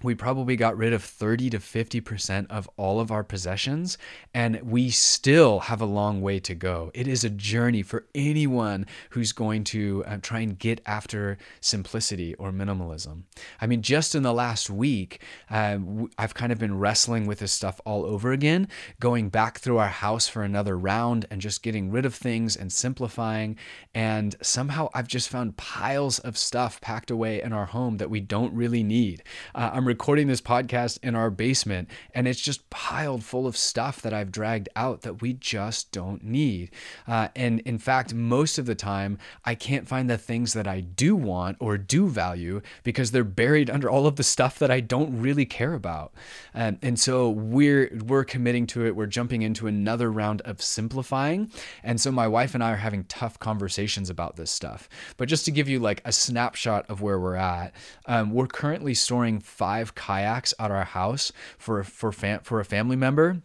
we 0.04 0.16
probably 0.16 0.56
got 0.56 0.78
rid 0.78 0.94
of 0.94 1.04
30 1.04 1.50
to 1.52 1.60
50% 1.60 2.48
of 2.50 2.70
all 2.78 3.00
of 3.00 3.12
our 3.12 3.24
possessions, 3.24 3.98
and 4.34 4.62
we 4.62 4.90
still 4.90 5.60
have 5.62 5.82
a 5.82 5.86
long 5.86 6.22
way 6.22 6.40
to 6.42 6.54
go. 6.56 6.92
It 6.94 7.08
is 7.08 7.24
a 7.24 7.30
journey 7.30 7.82
for 7.84 8.06
anyone 8.14 8.86
who's 9.12 9.32
going 9.32 9.64
to 9.66 10.04
uh, 10.06 10.18
try 10.22 10.40
and 10.40 10.58
get 10.58 10.82
after 10.86 11.38
simplicity 11.62 12.36
or 12.36 12.52
minimalism. 12.52 13.24
I 13.62 13.68
mean, 13.68 13.82
just 13.82 14.16
in 14.16 14.24
the 14.24 14.34
last 14.34 14.70
week, 14.70 15.22
uh, 15.50 15.78
I've 16.18 16.34
kind 16.34 16.52
of 16.52 16.60
been 16.60 16.78
wrestling 16.78 17.26
with 17.26 17.40
this 17.40 17.52
stuff 17.52 17.80
all 17.86 18.06
over 18.06 18.32
again, 18.32 18.68
going 19.00 19.30
back 19.30 19.60
through 19.60 19.78
our 19.78 19.88
house 19.88 20.28
for 20.28 20.44
another 20.44 20.78
round 20.78 21.26
and 21.32 21.42
just 21.42 21.64
getting 21.64 21.92
rid 21.92 22.06
of 22.06 22.16
things 22.16 22.56
and 22.56 22.72
simplifying. 22.72 23.58
And 23.94 24.36
somehow 24.42 24.90
I've 24.94 25.08
just 25.08 25.30
found 25.30 25.58
piles 25.58 26.20
of 26.20 26.38
stuff 26.38 26.82
packed 26.82 27.12
away 27.12 27.42
in 27.42 27.54
our 27.54 27.66
home 27.66 27.98
that 27.98 28.10
we 28.10 28.20
don't 28.20 28.54
really 28.54 28.84
need. 28.84 29.24
Uh, 29.56 29.72
I'm 29.74 29.88
recording 29.94 30.26
this 30.26 30.42
podcast 30.42 30.98
in 31.04 31.14
our 31.14 31.30
basement 31.30 31.88
and 32.16 32.28
it's 32.28 32.42
just 32.42 32.68
piled 32.72 33.24
full 33.24 33.46
of 33.46 33.56
stuff 33.56 34.02
that 34.02 34.12
I've 34.12 34.32
dragged 34.32 34.68
out 34.76 35.04
that 35.04 35.22
we 35.22 35.34
just 35.34 35.92
don't 35.92 36.24
need. 36.24 36.72
Uh, 37.08 37.28
and 37.36 37.60
in 37.60 37.78
fact, 37.78 38.12
most 38.12 38.58
of 38.58 38.66
the 38.66 38.74
time, 38.74 39.20
I 39.46 39.54
can't 39.54 39.88
find 39.88 40.10
the 40.10 40.18
things 40.18 40.54
that 40.54 40.68
I 40.68 40.80
do 40.80 41.16
want 41.16 41.58
or 41.60 41.78
do 41.78 42.08
value 42.08 42.62
because 42.82 43.12
they're 43.12 43.24
buried 43.24 43.70
under 43.70 43.88
all 43.88 44.08
of 44.08 44.16
the 44.16 44.24
stuff 44.24 44.58
that 44.58 44.72
I 44.72 44.80
don't 44.80 45.22
really 45.22 45.46
care 45.46 45.76
about. 45.76 46.12
Um, 46.56 46.80
and 46.82 47.00
so 47.00 47.30
we're 47.30 47.96
we're 48.08 48.24
committing 48.24 48.66
to 48.68 48.88
it. 48.88 48.96
We're 48.96 49.06
jumping 49.06 49.44
into 49.44 49.68
another 49.68 50.12
round 50.12 50.42
of 50.42 50.60
simplifying. 50.60 51.52
And 51.84 52.02
so 52.02 52.12
my 52.12 52.28
wife 52.28 52.56
and 52.56 52.64
I 52.64 52.72
are 52.72 52.78
having 52.78 53.04
tough 53.04 53.38
conversations 53.38 54.10
about 54.10 54.38
this 54.38 54.50
stuff. 54.50 54.90
But 55.18 55.30
just 55.30 55.46
to 55.46 55.52
give 55.52 55.70
you 55.70 55.78
like 55.78 56.02
a 56.04 56.12
snapshot 56.12 56.90
of 56.90 57.02
where 57.02 57.20
we're 57.20 57.36
at, 57.36 57.76
um, 58.08 58.32
we're 58.32 58.48
currently 58.48 58.96
storing 58.96 59.40
five 59.40 59.83
five 59.84 59.96
kayaks 59.96 60.54
at 60.60 60.72
our 60.72 60.86
house 60.86 61.32
for 61.58 61.84
for 61.84 62.12
fam- 62.12 62.42
for 62.42 62.60
a 62.60 62.66
family 62.66 62.96
member 62.96 63.42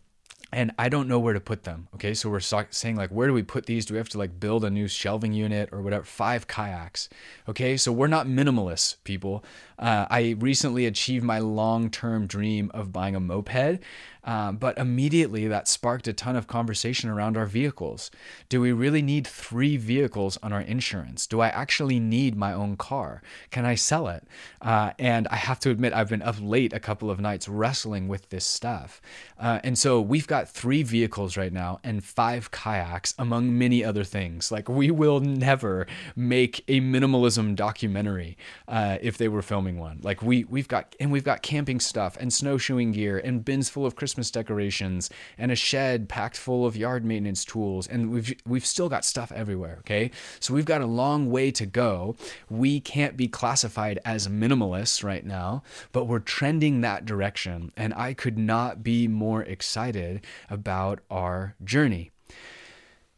and 0.51 0.73
I 0.79 0.89
don't 0.89 1.09
know 1.09 1.19
where 1.19 1.35
to 1.35 1.41
put 1.41 1.65
them. 1.65 1.89
Okay, 1.95 2.15
so 2.15 2.31
we're 2.31 2.41
saying 2.41 2.97
like, 2.97 3.11
where 3.11 3.29
do 3.29 3.35
we 3.35 3.43
put 3.43 3.67
these? 3.67 3.85
Do 3.85 3.93
we 3.93 3.99
have 3.99 4.09
to 4.11 4.19
like 4.19 4.41
build 4.41 4.65
a 4.65 4.71
new 4.71 4.89
shelving 4.89 5.35
unit 5.35 5.69
or 5.73 5.83
whatever? 5.83 6.05
Five 6.05 6.49
kayaks. 6.49 7.11
Okay, 7.47 7.77
so 7.77 7.93
we're 7.93 8.07
not 8.07 8.27
minimalists, 8.27 8.97
people. 9.05 9.45
Uh, 9.79 10.07
I 10.09 10.37
recently 10.39 10.87
achieved 10.87 11.23
my 11.23 11.39
long-term 11.39 12.27
dream 12.27 12.71
of 12.73 12.93
buying 12.93 13.15
a 13.15 13.21
moped, 13.21 13.81
um, 14.29 14.59
but 14.59 14.77
immediately 14.77 15.49
that 15.49 15.67
sparked 15.67 16.07
a 16.07 16.13
ton 16.13 16.37
of 16.37 16.47
conversation 16.47 17.09
around 17.09 17.39
our 17.39 17.47
vehicles. 17.47 18.11
Do 18.51 18.61
we 18.61 18.73
really 18.73 19.01
need 19.01 19.27
three 19.27 19.79
vehicles 19.79 20.37
on 20.43 20.53
our 20.53 20.61
insurance? 20.61 21.27
Do 21.27 21.41
I 21.41 21.49
actually 21.49 21.99
need 21.99 22.37
my 22.37 22.53
own 22.53 22.77
car? 22.77 23.23
Can 23.51 23.65
I 23.65 23.75
sell 23.75 24.07
it? 24.07 24.25
Uh, 24.61 24.91
and 24.99 25.27
I 25.29 25.37
have 25.37 25.59
to 25.61 25.71
admit, 25.71 25.95
I've 25.95 26.11
been 26.11 26.21
up 26.21 26.37
late 26.43 26.75
a 26.75 26.79
couple 26.79 27.11
of 27.11 27.19
nights 27.19 27.49
wrestling 27.49 28.07
with 28.07 28.29
this 28.29 28.45
stuff. 28.45 29.01
Uh, 29.39 29.61
and 29.65 29.79
so 29.79 29.99
we've 29.99 30.27
got 30.27 30.47
three 30.47 30.83
vehicles 30.83 31.39
right 31.39 31.53
now 31.53 31.81
and 31.83 32.05
five 32.05 32.51
kayaks, 32.51 33.15
among 33.19 33.57
many 33.57 33.83
other 33.83 34.05
things. 34.05 34.53
Like, 34.53 34.69
we 34.69 34.91
will 34.91 35.21
never 35.21 35.87
make 36.15 36.63
a 36.69 36.83
minimalism 36.83 37.57
documentary 37.57 38.37
uh, 38.67 38.99
if 39.01 39.17
they 39.17 39.29
were 39.29 39.41
filming 39.41 39.79
one. 39.79 40.01
Like, 40.03 40.21
we, 40.21 40.45
we've 40.45 40.69
got, 40.69 40.95
and 41.01 41.11
we've 41.11 41.25
got 41.25 41.41
camping 41.41 41.81
stuff 41.81 42.19
and 42.21 42.31
snowshoeing 42.31 42.93
gear 42.93 43.17
and 43.17 43.43
bins 43.43 43.71
full 43.71 43.87
of 43.87 43.97
Christmas 43.97 44.18
decorations 44.31 45.11
and 45.37 45.53
a 45.53 45.57
shed 45.57 46.09
packed 46.09 46.37
full 46.37 46.67
of 46.67 46.77
yard 46.77 47.05
maintenance 47.05 47.45
tools. 47.45 47.87
And 47.87 48.11
we've, 48.11 48.35
we've 48.47 48.67
still 48.67 48.89
got 48.89 49.05
stuff 49.05 49.31
everywhere. 49.33 49.77
Okay. 49.81 50.11
So 50.41 50.55
we've 50.55 50.65
got 50.65 50.81
a 50.81 50.87
long 50.87 51.31
way 51.31 51.51
to 51.53 51.67
go. 51.67 52.17
We 52.51 52.81
can't 52.81 53.17
be 53.17 53.29
classified 53.29 53.99
as 54.05 54.29
minimalists 54.29 55.05
right 55.05 55.25
now, 55.25 55.63
but 55.93 56.07
we're 56.07 56.19
trending 56.19 56.81
that 56.81 57.07
direction. 57.07 57.73
And 57.77 57.95
I 57.95 58.15
could 58.15 58.39
not 58.39 58.83
be 58.83 59.09
more 59.09 59.43
excited 59.43 60.25
about 60.51 61.01
our 61.11 61.55
journey. 61.65 62.11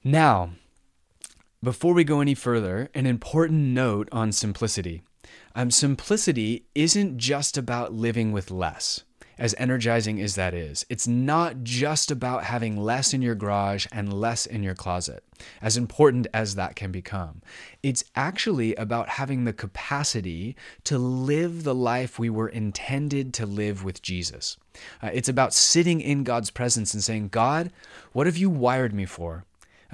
Now, 0.04 0.50
before 1.62 1.92
we 1.92 2.04
go 2.04 2.20
any 2.20 2.34
further, 2.34 2.88
an 2.94 3.06
important 3.06 3.60
note 3.60 4.08
on 4.12 4.32
simplicity. 4.32 5.02
Um, 5.54 5.70
simplicity 5.70 6.64
isn't 6.74 7.18
just 7.18 7.58
about 7.58 7.92
living 7.92 8.32
with 8.32 8.50
less 8.50 9.04
as 9.40 9.54
energizing 9.58 10.20
as 10.20 10.34
that 10.34 10.52
is, 10.52 10.84
it's 10.90 11.08
not 11.08 11.64
just 11.64 12.10
about 12.10 12.44
having 12.44 12.76
less 12.76 13.14
in 13.14 13.22
your 13.22 13.34
garage 13.34 13.86
and 13.90 14.12
less 14.12 14.44
in 14.44 14.62
your 14.62 14.74
closet, 14.74 15.24
as 15.62 15.78
important 15.78 16.26
as 16.34 16.54
that 16.54 16.76
can 16.76 16.92
become. 16.92 17.40
It's 17.82 18.04
actually 18.14 18.74
about 18.74 19.08
having 19.08 19.44
the 19.44 19.54
capacity 19.54 20.54
to 20.84 20.98
live 20.98 21.64
the 21.64 21.74
life 21.74 22.18
we 22.18 22.28
were 22.28 22.48
intended 22.48 23.32
to 23.34 23.46
live 23.46 23.82
with 23.82 24.02
Jesus. 24.02 24.58
Uh, 25.02 25.10
it's 25.12 25.28
about 25.28 25.54
sitting 25.54 26.02
in 26.02 26.22
God's 26.22 26.50
presence 26.50 26.92
and 26.92 27.02
saying, 27.02 27.28
God, 27.28 27.72
what 28.12 28.26
have 28.26 28.36
you 28.36 28.50
wired 28.50 28.92
me 28.92 29.06
for? 29.06 29.44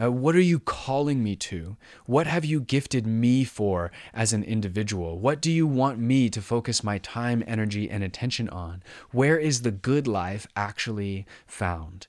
Uh, 0.01 0.13
what 0.13 0.35
are 0.37 0.41
you 0.41 0.59
calling 0.59 1.23
me 1.23 1.37
to? 1.37 1.77
What 2.05 2.27
have 2.27 2.45
you 2.45 2.61
gifted 2.61 3.07
me 3.07 3.45
for 3.45 3.91
as 4.13 4.33
an 4.33 4.45
individual? 4.45 5.19
What 5.19 5.41
do 5.41 5.51
you 5.51 5.67
want 5.67 5.99
me 5.99 6.29
to 6.31 6.43
focus 6.43 6.85
my 6.85 6.99
time, 6.99 7.43
energy, 7.47 7.91
and 7.91 8.05
attention 8.05 8.49
on? 8.51 8.83
Where 9.11 9.39
is 9.39 9.63
the 9.63 9.71
good 9.71 10.07
life 10.07 10.47
actually 10.55 11.27
found? 11.47 12.09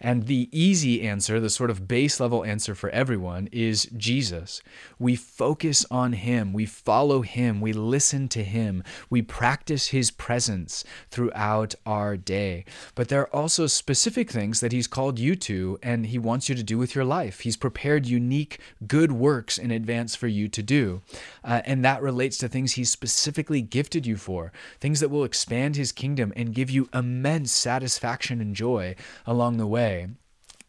And 0.00 0.26
the 0.26 0.48
easy 0.52 1.02
answer, 1.02 1.38
the 1.38 1.50
sort 1.50 1.70
of 1.70 1.86
base 1.86 2.20
level 2.20 2.44
answer 2.44 2.74
for 2.74 2.90
everyone, 2.90 3.48
is 3.52 3.88
Jesus. 3.96 4.62
We 4.98 5.16
focus 5.16 5.84
on 5.90 6.14
Him, 6.14 6.52
we 6.52 6.66
follow 6.66 7.22
Him, 7.22 7.60
we 7.60 7.72
listen 7.72 8.28
to 8.30 8.42
Him, 8.42 8.82
we 9.08 9.22
practice 9.22 9.88
His 9.88 10.10
presence 10.10 10.84
throughout 11.10 11.74
our 11.84 12.16
day. 12.16 12.64
But 12.94 13.08
there 13.08 13.20
are 13.20 13.34
also 13.34 13.66
specific 13.66 14.30
things 14.30 14.60
that 14.60 14.72
He's 14.72 14.86
called 14.86 15.18
you 15.18 15.36
to 15.36 15.78
and 15.82 16.06
He 16.06 16.18
wants 16.18 16.48
you 16.48 16.54
to 16.54 16.62
do 16.62 16.78
with 16.78 16.94
your 16.94 17.04
life. 17.04 17.40
He's 17.40 17.56
prepared 17.56 18.06
unique 18.06 18.58
good 18.86 19.12
works 19.12 19.58
in 19.58 19.70
advance 19.70 20.14
for 20.14 20.28
you 20.28 20.48
to 20.48 20.62
do. 20.62 21.02
Uh, 21.44 21.62
and 21.64 21.84
that 21.84 22.02
relates 22.02 22.38
to 22.38 22.48
things 22.48 22.72
He's 22.72 22.90
specifically 22.90 23.60
gifted 23.60 24.06
you 24.06 24.16
for, 24.16 24.52
things 24.80 25.00
that 25.00 25.10
will 25.10 25.24
expand 25.24 25.76
His 25.76 25.92
kingdom 25.92 26.32
and 26.36 26.54
give 26.54 26.70
you 26.70 26.88
immense 26.94 27.52
satisfaction 27.52 28.40
and 28.40 28.54
joy 28.54 28.94
along 29.26 29.56
the 29.60 29.66
way. 29.66 30.08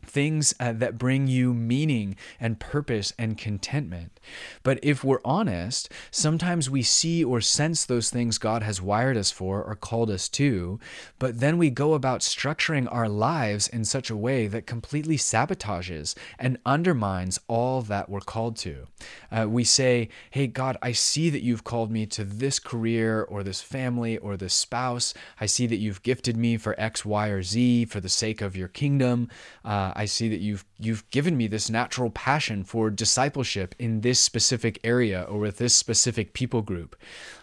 things 0.05 0.53
uh, 0.60 0.74
that 0.74 0.98
bring 0.98 1.27
you 1.27 1.53
meaning 1.53 2.15
and 2.39 2.60
purpose 2.60 3.13
and 3.17 3.38
contentment. 3.38 4.19
But 4.63 4.79
if 4.83 5.03
we're 5.03 5.21
honest, 5.25 5.89
sometimes 6.11 6.69
we 6.69 6.83
see 6.83 7.23
or 7.23 7.41
sense 7.41 7.85
those 7.85 8.09
things 8.09 8.37
God 8.37 8.63
has 8.63 8.81
wired 8.81 9.17
us 9.17 9.31
for 9.31 9.63
or 9.63 9.75
called 9.75 10.09
us 10.09 10.29
to, 10.29 10.79
but 11.19 11.39
then 11.39 11.57
we 11.57 11.69
go 11.69 11.93
about 11.93 12.21
structuring 12.21 12.87
our 12.91 13.09
lives 13.09 13.67
in 13.67 13.85
such 13.85 14.09
a 14.09 14.17
way 14.17 14.47
that 14.47 14.67
completely 14.67 15.17
sabotages 15.17 16.15
and 16.39 16.59
undermines 16.65 17.39
all 17.47 17.81
that 17.81 18.09
we're 18.09 18.19
called 18.19 18.57
to. 18.57 18.87
Uh, 19.31 19.47
we 19.49 19.63
say, 19.63 20.09
Hey, 20.29 20.47
God, 20.47 20.77
I 20.81 20.91
see 20.91 21.29
that 21.29 21.43
you've 21.43 21.63
called 21.63 21.91
me 21.91 22.05
to 22.07 22.23
this 22.23 22.59
career 22.59 23.21
or 23.23 23.43
this 23.43 23.61
family 23.61 24.17
or 24.17 24.37
this 24.37 24.53
spouse. 24.53 25.13
I 25.39 25.45
see 25.45 25.67
that 25.67 25.77
you've 25.77 26.03
gifted 26.03 26.37
me 26.37 26.57
for 26.57 26.79
X, 26.79 27.05
Y, 27.05 27.27
or 27.27 27.43
Z 27.43 27.85
for 27.85 27.99
the 27.99 28.09
sake 28.09 28.41
of 28.41 28.55
your 28.55 28.67
kingdom. 28.67 29.29
Uh, 29.63 29.93
I 29.95 30.05
see 30.05 30.29
that 30.29 30.39
you've 30.39 30.65
you've 30.79 31.09
given 31.11 31.37
me 31.37 31.47
this 31.47 31.69
natural 31.69 32.09
passion 32.09 32.63
for 32.63 32.89
discipleship 32.89 33.75
in 33.79 34.01
this 34.01 34.11
specific 34.20 34.80
area 34.84 35.24
or 35.24 35.39
with 35.39 35.58
this 35.58 35.75
specific 35.75 36.34
people 36.34 36.62
group. 36.62 36.96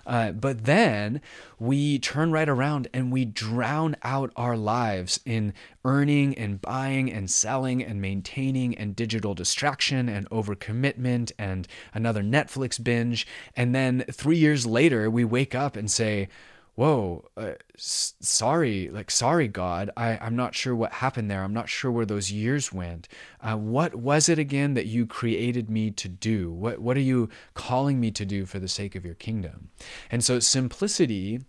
Uh, 0.07 0.33
but 0.33 0.65
then 0.65 1.21
we 1.59 1.99
turn 1.99 2.33
right 2.33 2.49
around 2.49 2.89
and 2.95 3.13
we 3.13 3.25
drown 3.25 3.95
out 4.03 4.33
our 4.37 4.57
lives 4.57 5.21
in 5.27 5.53
earning 5.85 6.37
and 6.37 6.61
buying 6.61 7.13
and 7.13 7.31
selling 7.31 7.83
and 7.85 8.01
maintaining 8.01 8.77
and 8.77 8.97
digital 8.97 9.35
distraction 9.35 10.09
and 10.09 10.29
overcommitment 10.31 11.31
and 11.39 11.69
another 11.93 12.23
Netflix 12.23 12.83
binge. 12.83 13.27
And 13.55 13.75
then 13.75 14.05
three 14.11 14.39
years 14.39 14.67
later, 14.67 15.11
we 15.11 15.25
wake 15.25 15.55
up 15.55 15.77
and 15.77 15.91
say, 15.91 16.29
whoa, 16.79 17.25
uh, 17.37 17.55
s- 17.75 18.15
sorry, 18.21 18.89
like, 18.89 19.11
sorry, 19.11 19.49
God, 19.49 19.91
I, 19.97 20.17
I'm 20.19 20.37
not 20.37 20.55
sure 20.55 20.77
what 20.77 20.93
happened 20.93 21.29
there. 21.29 21.43
I'm 21.43 21.53
not 21.53 21.69
sure 21.69 21.91
where 21.91 22.07
those 22.07 22.31
years 22.31 22.73
went. 22.73 23.09
Uh, 23.41 23.57
what 23.57 23.97
was 23.97 24.29
it 24.29 24.39
again 24.39 24.75
that 24.75 24.87
you 24.87 25.05
created 25.05 25.69
me 25.69 25.91
to 25.91 26.09
do? 26.09 26.53
What, 26.53 26.79
what 26.79 26.97
are 26.97 27.01
you 27.01 27.31
calling 27.55 27.99
me 27.99 28.13
to 28.13 28.25
do 28.25 28.47
for 28.47 28.61
the 28.61 28.69
sake 28.69 28.95
of 28.95 29.05
your 29.05 29.17
kingdom? 29.17 29.71
And 30.09 30.23
so, 30.23 30.39
simplicity 30.39 31.41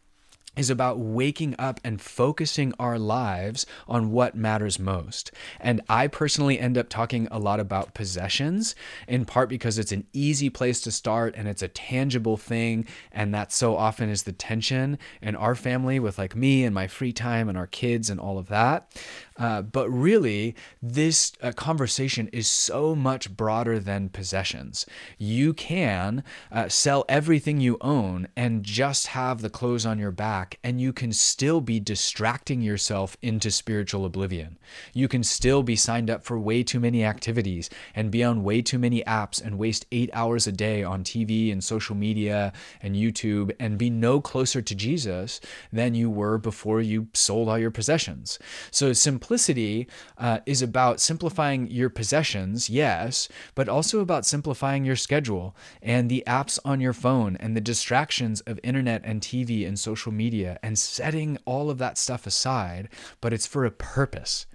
is 0.56 0.70
about 0.70 1.00
waking 1.00 1.56
up 1.58 1.80
and 1.84 2.02
focusing 2.02 2.74
our 2.80 3.00
lives 3.00 3.66
on 3.88 4.12
what 4.12 4.36
matters 4.36 4.80
most. 4.80 5.32
And 5.60 5.82
I 5.88 6.08
personally 6.08 6.60
end 6.60 6.78
up 6.78 6.90
talking 6.90 7.28
a 7.32 7.40
lot 7.40 7.60
about 7.60 7.94
possessions, 7.94 8.76
in 9.08 9.26
part 9.26 9.48
because 9.48 9.78
it's 9.78 9.92
an 9.92 10.06
easy 10.12 10.50
place 10.50 10.82
to 10.82 10.92
start 10.92 11.36
and 11.38 11.48
it's 11.48 11.62
a 11.62 11.68
tangible 11.68 12.36
thing. 12.36 12.86
And 13.12 13.34
that 13.34 13.52
so 13.52 13.78
often 13.78 14.10
is 14.10 14.24
the 14.24 14.32
tension 14.32 14.98
in 15.22 15.36
our 15.36 15.56
family 15.56 16.00
with 16.00 16.18
like 16.18 16.36
me 16.36 16.66
and 16.66 16.74
my 16.74 16.88
free 16.88 17.14
time 17.14 17.48
and 17.48 17.58
our 17.58 17.68
kids 17.68 18.10
and 18.10 18.20
all 18.20 18.38
of 18.38 18.48
that. 18.48 18.92
Uh, 19.38 19.62
but 19.62 19.90
really, 19.90 20.56
this 20.82 21.32
uh, 21.42 21.52
conversation 21.54 22.28
is 22.34 22.48
so 22.48 22.94
much 22.94 23.36
broader 23.36 23.80
than 23.80 24.10
possessions. 24.10 24.86
You 25.18 25.54
can 25.54 26.24
uh, 26.52 26.68
sell 26.68 27.06
everything 27.08 27.62
you 27.62 27.78
own 27.80 28.28
and 28.36 28.64
just 28.64 29.08
have 29.08 29.42
the 29.42 29.50
clothes 29.50 29.86
on 29.86 29.98
your 29.98 30.12
back, 30.12 30.39
and 30.64 30.80
you 30.80 30.94
can 30.94 31.12
still 31.12 31.62
be 31.62 31.80
distracting 31.80 32.62
yourself 32.62 33.18
into 33.22 33.52
spiritual 33.52 34.06
oblivion. 34.06 34.58
You 34.94 35.08
can 35.08 35.24
still 35.24 35.64
be 35.64 35.76
signed 35.76 36.10
up 36.10 36.24
for 36.24 36.40
way 36.40 36.64
too 36.64 36.80
many 36.80 37.04
activities 37.04 37.70
and 37.96 38.12
be 38.12 38.24
on 38.24 38.44
way 38.44 38.62
too 38.62 38.80
many 38.80 39.04
apps 39.04 39.44
and 39.44 39.58
waste 39.58 39.86
eight 39.92 40.10
hours 40.14 40.48
a 40.48 40.52
day 40.52 40.84
on 40.84 41.04
TV 41.04 41.52
and 41.52 41.64
social 41.64 41.96
media 41.96 42.54
and 42.82 42.96
YouTube 42.96 43.52
and 43.60 43.78
be 43.78 43.90
no 43.90 44.22
closer 44.22 44.62
to 44.62 44.76
Jesus 44.76 45.40
than 45.72 45.96
you 45.96 46.10
were 46.10 46.38
before 46.38 46.82
you 46.82 47.08
sold 47.14 47.50
all 47.50 47.58
your 47.58 47.72
possessions. 47.72 48.40
So, 48.72 48.94
simplicity 48.94 49.88
uh, 50.18 50.40
is 50.46 50.62
about 50.62 51.00
simplifying 51.00 51.68
your 51.70 51.90
possessions, 51.90 52.70
yes, 52.70 53.28
but 53.56 53.70
also 53.70 54.00
about 54.00 54.26
simplifying 54.26 54.86
your 54.86 54.96
schedule 54.96 55.56
and 55.82 56.10
the 56.10 56.24
apps 56.28 56.60
on 56.64 56.80
your 56.80 56.94
phone 56.94 57.36
and 57.38 57.56
the 57.56 57.62
distractions 57.62 58.42
of 58.42 58.60
internet 58.64 59.02
and 59.04 59.22
TV 59.22 59.68
and 59.68 59.80
social 59.80 60.12
media 60.30 60.60
and 60.62 60.78
setting 60.78 61.40
all 61.46 61.72
of 61.72 61.80
that 61.80 61.98
stuff 61.98 62.28
aside, 62.28 62.88
but 63.20 63.34
it's 63.34 63.48
for 63.48 63.66
a 63.66 63.72
purpose. 63.72 64.46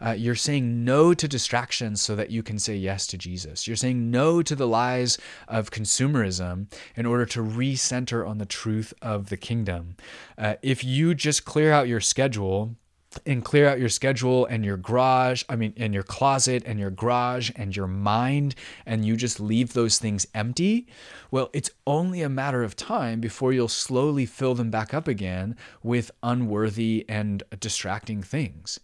Uh, 0.00 0.12
you're 0.12 0.36
saying 0.36 0.84
no 0.84 1.12
to 1.12 1.26
distractions 1.26 2.00
so 2.00 2.14
that 2.14 2.30
you 2.30 2.40
can 2.40 2.56
say 2.56 2.76
yes 2.76 3.04
to 3.08 3.18
Jesus. 3.18 3.66
You're 3.66 3.74
saying 3.84 4.12
no 4.12 4.42
to 4.42 4.54
the 4.54 4.68
lies 4.68 5.18
of 5.48 5.72
consumerism 5.72 6.72
in 6.94 7.04
order 7.04 7.26
to 7.26 7.42
recenter 7.42 8.28
on 8.28 8.38
the 8.38 8.46
truth 8.46 8.94
of 9.02 9.28
the 9.28 9.36
kingdom. 9.36 9.96
Uh, 10.38 10.54
if 10.62 10.84
you 10.84 11.14
just 11.16 11.44
clear 11.44 11.72
out 11.72 11.88
your 11.88 12.00
schedule, 12.00 12.76
and 13.26 13.44
clear 13.44 13.68
out 13.68 13.78
your 13.78 13.88
schedule 13.88 14.46
and 14.46 14.64
your 14.64 14.76
garage, 14.76 15.44
I 15.48 15.56
mean, 15.56 15.74
and 15.76 15.94
your 15.94 16.02
closet 16.02 16.62
and 16.66 16.78
your 16.78 16.90
garage 16.90 17.50
and 17.56 17.74
your 17.74 17.86
mind, 17.86 18.54
and 18.86 19.04
you 19.04 19.16
just 19.16 19.40
leave 19.40 19.72
those 19.72 19.98
things 19.98 20.26
empty, 20.34 20.86
well, 21.30 21.50
it's 21.52 21.70
only 21.86 22.22
a 22.22 22.28
matter 22.28 22.62
of 22.62 22.76
time 22.76 23.20
before 23.20 23.52
you'll 23.52 23.68
slowly 23.68 24.26
fill 24.26 24.54
them 24.54 24.70
back 24.70 24.94
up 24.94 25.08
again 25.08 25.56
with 25.82 26.10
unworthy 26.22 27.04
and 27.08 27.42
distracting 27.60 28.22
things. 28.22 28.80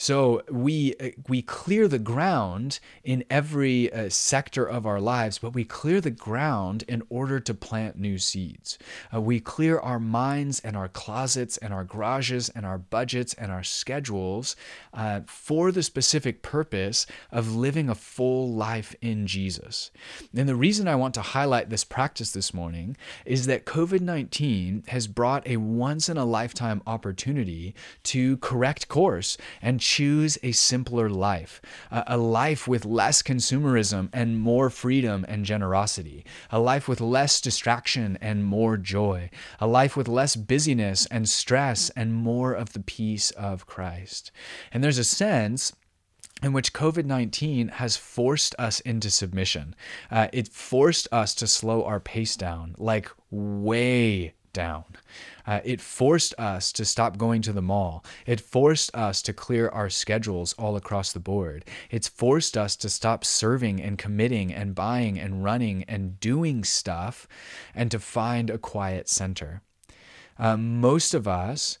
So 0.00 0.40
we 0.50 0.94
uh, 0.98 1.10
we 1.28 1.42
clear 1.42 1.86
the 1.86 1.98
ground 1.98 2.80
in 3.04 3.22
every 3.28 3.92
uh, 3.92 4.08
sector 4.08 4.64
of 4.64 4.86
our 4.86 4.98
lives, 4.98 5.36
but 5.36 5.52
we 5.52 5.62
clear 5.62 6.00
the 6.00 6.10
ground 6.10 6.84
in 6.88 7.02
order 7.10 7.38
to 7.40 7.52
plant 7.52 7.98
new 7.98 8.16
seeds. 8.16 8.78
Uh, 9.14 9.20
we 9.20 9.40
clear 9.40 9.78
our 9.78 10.00
minds 10.00 10.58
and 10.60 10.74
our 10.74 10.88
closets 10.88 11.58
and 11.58 11.74
our 11.74 11.84
garages 11.84 12.48
and 12.48 12.64
our 12.64 12.78
budgets 12.78 13.34
and 13.34 13.52
our 13.52 13.62
schedules 13.62 14.56
uh, 14.94 15.20
for 15.26 15.70
the 15.70 15.82
specific 15.82 16.40
purpose 16.40 17.04
of 17.30 17.54
living 17.54 17.90
a 17.90 17.94
full 17.94 18.50
life 18.50 18.96
in 19.02 19.26
Jesus. 19.26 19.90
And 20.34 20.48
the 20.48 20.56
reason 20.56 20.88
I 20.88 20.96
want 20.96 21.12
to 21.16 21.20
highlight 21.20 21.68
this 21.68 21.84
practice 21.84 22.30
this 22.30 22.54
morning 22.54 22.96
is 23.26 23.44
that 23.48 23.66
COVID 23.66 24.00
19 24.00 24.84
has 24.88 25.06
brought 25.06 25.46
a 25.46 25.58
once 25.58 26.08
in 26.08 26.16
a 26.16 26.24
lifetime 26.24 26.80
opportunity 26.86 27.74
to 28.04 28.38
correct 28.38 28.88
course 28.88 29.36
and 29.60 29.82
choose 29.90 30.38
a 30.44 30.52
simpler 30.52 31.10
life, 31.10 31.60
a 31.90 32.16
life 32.16 32.68
with 32.68 32.84
less 32.84 33.22
consumerism 33.22 34.08
and 34.12 34.38
more 34.38 34.70
freedom 34.70 35.26
and 35.26 35.44
generosity, 35.44 36.24
a 36.48 36.60
life 36.60 36.86
with 36.86 37.00
less 37.00 37.40
distraction 37.40 38.16
and 38.20 38.44
more 38.44 38.76
joy, 38.76 39.28
a 39.58 39.66
life 39.66 39.96
with 39.96 40.06
less 40.06 40.36
busyness 40.36 41.06
and 41.06 41.28
stress 41.28 41.90
and 41.96 42.14
more 42.14 42.52
of 42.52 42.72
the 42.72 42.78
peace 42.78 43.32
of 43.32 43.66
Christ. 43.66 44.30
And 44.70 44.84
there's 44.84 44.96
a 44.96 45.02
sense 45.02 45.72
in 46.40 46.52
which 46.52 46.72
COVID 46.72 47.04
19 47.04 47.66
has 47.82 47.96
forced 47.96 48.54
us 48.60 48.78
into 48.80 49.10
submission. 49.10 49.74
Uh, 50.08 50.28
it 50.32 50.46
forced 50.46 51.08
us 51.10 51.34
to 51.34 51.48
slow 51.48 51.82
our 51.82 51.98
pace 51.98 52.36
down, 52.36 52.76
like 52.78 53.10
way 53.28 54.34
down. 54.52 54.84
Uh, 55.46 55.60
it 55.64 55.80
forced 55.80 56.34
us 56.38 56.72
to 56.72 56.84
stop 56.84 57.18
going 57.18 57.42
to 57.42 57.52
the 57.52 57.62
mall. 57.62 58.04
It 58.26 58.40
forced 58.40 58.94
us 58.94 59.22
to 59.22 59.32
clear 59.32 59.68
our 59.68 59.90
schedules 59.90 60.52
all 60.54 60.76
across 60.76 61.12
the 61.12 61.20
board. 61.20 61.64
It's 61.90 62.08
forced 62.08 62.56
us 62.56 62.76
to 62.76 62.88
stop 62.88 63.24
serving 63.24 63.80
and 63.80 63.98
committing 63.98 64.52
and 64.52 64.74
buying 64.74 65.18
and 65.18 65.42
running 65.44 65.84
and 65.84 66.20
doing 66.20 66.64
stuff 66.64 67.26
and 67.74 67.90
to 67.90 67.98
find 67.98 68.50
a 68.50 68.58
quiet 68.58 69.08
center. 69.08 69.62
Uh, 70.38 70.56
most 70.56 71.14
of 71.14 71.28
us 71.28 71.78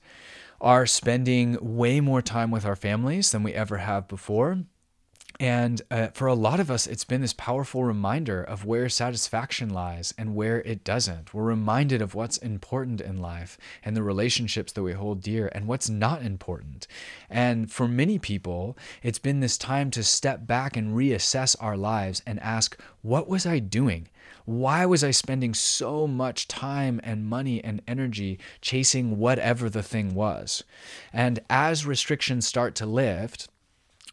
are 0.60 0.84
spending 0.86 1.56
way 1.60 2.00
more 2.00 2.20
time 2.20 2.50
with 2.50 2.66
our 2.66 2.76
families 2.76 3.32
than 3.32 3.42
we 3.42 3.54
ever 3.54 3.78
have 3.78 4.06
before. 4.06 4.58
And 5.40 5.80
uh, 5.90 6.08
for 6.08 6.26
a 6.26 6.34
lot 6.34 6.60
of 6.60 6.70
us, 6.70 6.86
it's 6.86 7.04
been 7.04 7.22
this 7.22 7.32
powerful 7.32 7.82
reminder 7.82 8.42
of 8.42 8.66
where 8.66 8.90
satisfaction 8.90 9.70
lies 9.70 10.12
and 10.18 10.34
where 10.34 10.60
it 10.60 10.84
doesn't. 10.84 11.32
We're 11.32 11.44
reminded 11.44 12.02
of 12.02 12.14
what's 12.14 12.36
important 12.36 13.00
in 13.00 13.22
life 13.22 13.56
and 13.82 13.96
the 13.96 14.02
relationships 14.02 14.70
that 14.72 14.82
we 14.82 14.92
hold 14.92 15.22
dear 15.22 15.50
and 15.54 15.66
what's 15.66 15.88
not 15.88 16.20
important. 16.20 16.86
And 17.30 17.72
for 17.72 17.88
many 17.88 18.18
people, 18.18 18.76
it's 19.02 19.18
been 19.18 19.40
this 19.40 19.56
time 19.56 19.90
to 19.92 20.04
step 20.04 20.46
back 20.46 20.76
and 20.76 20.94
reassess 20.94 21.56
our 21.58 21.76
lives 21.78 22.20
and 22.26 22.38
ask, 22.40 22.78
what 23.00 23.26
was 23.26 23.46
I 23.46 23.60
doing? 23.60 24.08
Why 24.44 24.84
was 24.84 25.02
I 25.02 25.10
spending 25.10 25.54
so 25.54 26.06
much 26.06 26.48
time 26.48 27.00
and 27.02 27.24
money 27.24 27.64
and 27.64 27.80
energy 27.88 28.38
chasing 28.60 29.16
whatever 29.16 29.70
the 29.70 29.82
thing 29.82 30.14
was? 30.14 30.64
And 31.14 31.40
as 31.48 31.86
restrictions 31.86 32.46
start 32.46 32.74
to 32.74 32.84
lift, 32.84 33.48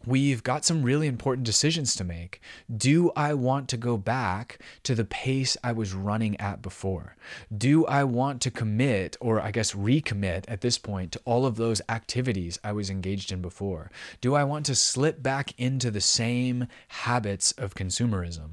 we've 0.05 0.43
got 0.43 0.63
some 0.63 0.83
really 0.83 1.07
important 1.07 1.45
decisions 1.45 1.95
to 1.95 2.03
make. 2.03 2.41
Do 2.75 3.11
I 3.15 3.33
want 3.33 3.67
to 3.69 3.77
go 3.77 3.97
back 3.97 4.59
to 4.83 4.95
the 4.95 5.05
pace 5.05 5.57
I 5.63 5.71
was 5.71 5.93
running 5.93 6.39
at 6.39 6.61
before? 6.61 7.15
Do 7.55 7.85
I 7.85 8.03
want 8.03 8.41
to 8.41 8.51
commit, 8.51 9.17
or 9.19 9.41
I 9.41 9.51
guess 9.51 9.73
recommit 9.73 10.45
at 10.47 10.61
this 10.61 10.77
point, 10.77 11.11
to 11.13 11.21
all 11.25 11.45
of 11.45 11.55
those 11.55 11.81
activities 11.89 12.59
I 12.63 12.71
was 12.71 12.89
engaged 12.89 13.31
in 13.31 13.41
before? 13.41 13.91
Do 14.21 14.35
I 14.35 14.43
want 14.43 14.65
to 14.67 14.75
slip 14.75 15.23
back 15.23 15.53
into 15.57 15.91
the 15.91 16.01
same 16.01 16.67
habits 16.89 17.51
of 17.53 17.75
consumerism? 17.75 18.51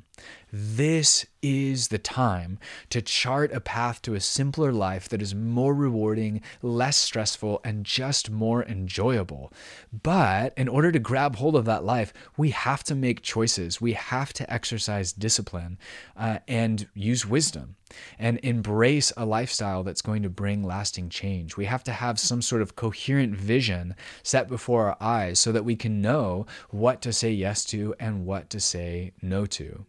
This 0.57 1.27
is 1.43 1.89
the 1.89 1.99
time 1.99 2.61
to 2.91 3.03
chart 3.03 3.53
a 3.53 3.59
path 3.61 4.01
to 4.03 4.15
a 4.15 4.21
simpler 4.21 4.71
life 4.71 5.09
that 5.09 5.21
is 5.21 5.35
more 5.35 5.75
rewarding, 5.75 6.43
less 6.63 6.97
stressful, 6.97 7.61
and 7.65 7.85
just 7.85 8.31
more 8.31 8.65
enjoyable. 8.65 9.53
But 9.93 10.55
in 10.57 10.69
order 10.69 10.93
to 10.93 11.01
grab 11.01 11.35
hold 11.35 11.57
of 11.57 11.65
that 11.65 11.85
life, 11.85 12.13
we 12.37 12.51
have 12.51 12.85
to 12.85 12.95
make 12.95 13.21
choices. 13.21 13.81
We 13.81 13.95
have 13.95 14.33
to 14.35 14.53
exercise 14.53 15.13
discipline 15.13 15.77
uh, 16.17 16.39
and 16.47 16.89
use 16.95 17.27
wisdom 17.27 17.75
and 18.17 18.39
embrace 18.45 19.13
a 19.17 19.27
lifestyle 19.27 19.83
that's 19.83 20.03
going 20.03 20.23
to 20.23 20.31
bring 20.31 20.63
lasting 20.63 21.09
change. 21.09 21.57
We 21.57 21.65
have 21.65 21.83
to 21.83 21.93
have 21.93 22.21
some 22.21 22.43
sort 22.43 22.63
of 22.63 22.77
coherent 22.77 23.35
vision 23.35 23.97
set 24.23 24.47
before 24.47 24.87
our 24.87 24.97
eyes 25.01 25.41
so 25.41 25.51
that 25.51 25.65
we 25.65 25.75
can 25.75 26.01
know 26.01 26.47
what 26.71 27.03
to 27.03 27.13
say 27.13 27.33
yes 27.33 27.65
to 27.67 27.93
and 27.99 28.25
what 28.25 28.51
to 28.51 28.61
say 28.61 29.15
no 29.21 29.47
to. 29.47 29.85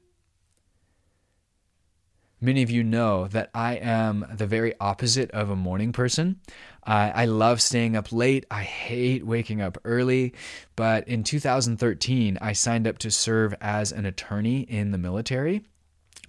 Many 2.45 2.61
of 2.61 2.69
you 2.69 2.83
know 2.83 3.27
that 3.29 3.49
I 3.55 3.73
am 3.77 4.23
the 4.31 4.45
very 4.45 4.75
opposite 4.79 5.31
of 5.31 5.49
a 5.49 5.55
morning 5.55 5.91
person. 5.91 6.39
Uh, 6.85 7.11
I 7.15 7.25
love 7.25 7.59
staying 7.59 7.95
up 7.95 8.11
late. 8.11 8.45
I 8.51 8.61
hate 8.61 9.25
waking 9.25 9.63
up 9.63 9.79
early. 9.83 10.35
But 10.75 11.07
in 11.07 11.23
2013, 11.23 12.37
I 12.39 12.53
signed 12.53 12.85
up 12.85 12.99
to 12.99 13.09
serve 13.09 13.55
as 13.61 13.91
an 13.91 14.05
attorney 14.05 14.59
in 14.59 14.91
the 14.91 14.99
military 14.99 15.63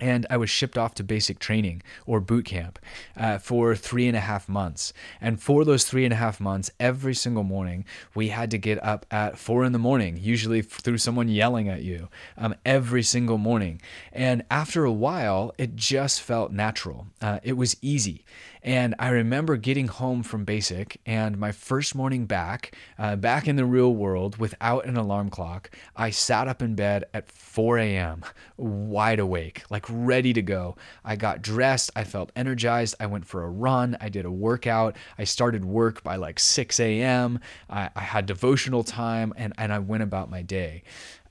and 0.01 0.27
I 0.29 0.37
was 0.37 0.51
shipped 0.51 0.77
off 0.79 0.95
to 0.95 1.05
basic 1.05 1.39
training 1.39 1.83
or 2.07 2.21
boot 2.21 2.45
camp 2.45 2.79
uh, 3.17 3.39
for 3.39 3.75
three 3.75 4.07
and 4.07 4.17
a 4.17 4.21
half 4.21 4.49
months. 4.49 4.93
And 5.21 5.41
for 5.41 5.65
those 5.65 5.85
three 5.85 6.05
and 6.05 6.13
a 6.13 6.17
half 6.17 6.41
months, 6.41 6.71
every 6.79 7.15
single 7.15 7.43
morning, 7.45 7.85
we 8.15 8.29
had 8.29 8.51
to 8.51 8.59
get 8.59 8.83
up 8.83 9.07
at 9.11 9.39
four 9.39 9.65
in 9.65 9.73
the 9.73 9.79
morning, 9.79 10.19
usually 10.21 10.63
through 10.63 10.99
someone 10.99 11.29
yelling 11.29 11.69
at 11.69 11.83
you, 11.83 12.09
um, 12.37 12.55
every 12.65 13.03
single 13.03 13.39
morning. 13.39 13.81
And 14.13 14.45
after 14.51 14.85
a 14.85 14.93
while, 14.93 15.53
it 15.59 15.77
just 15.77 16.21
felt 16.21 16.53
natural. 16.53 17.07
Uh, 17.21 17.41
it 17.43 17.57
was 17.57 17.77
easy. 17.83 18.25
And 18.67 18.97
I 18.99 19.11
remember 19.11 19.57
getting 19.57 19.87
home 19.87 20.25
from 20.25 20.45
basic 20.45 21.01
and 21.07 21.39
my 21.39 21.53
first 21.53 21.95
morning 21.95 22.27
back, 22.27 22.77
uh, 22.99 23.15
back 23.15 23.47
in 23.47 23.55
the 23.55 23.65
real 23.65 23.95
world 23.95 24.39
without 24.39 24.87
an 24.87 24.97
alarm 24.97 25.31
clock, 25.31 25.71
I 25.95 26.11
sat 26.11 26.49
up 26.49 26.61
in 26.61 26.75
bed 26.75 27.05
at 27.15 27.31
4 27.31 27.79
a.m., 27.79 28.25
wide 28.57 29.21
awake, 29.21 29.63
like 29.71 29.87
ready 29.89 30.33
to 30.33 30.43
go. 30.43 30.77
I 31.05 31.15
got 31.15 31.43
dressed, 31.43 31.93
I 31.95 32.03
felt 32.03 32.33
energized, 32.35 32.97
I 32.99 33.07
went 33.07 33.25
for 33.25 33.45
a 33.45 33.49
run, 33.49 33.97
I 34.01 34.09
did 34.09 34.25
a 34.25 34.33
workout, 34.33 34.97
I 35.17 35.23
started 35.23 35.65
work 35.65 36.03
by 36.03 36.17
like 36.17 36.41
6 36.41 36.81
a.m., 36.81 37.39
I, 37.71 37.91
I 37.95 38.01
had 38.01 38.27
devotional 38.27 38.83
time, 38.83 39.33
and, 39.37 39.53
and 39.57 39.73
I 39.73 39.79
went 39.79 40.03
about 40.03 40.29
my 40.29 40.43
day. 40.43 40.83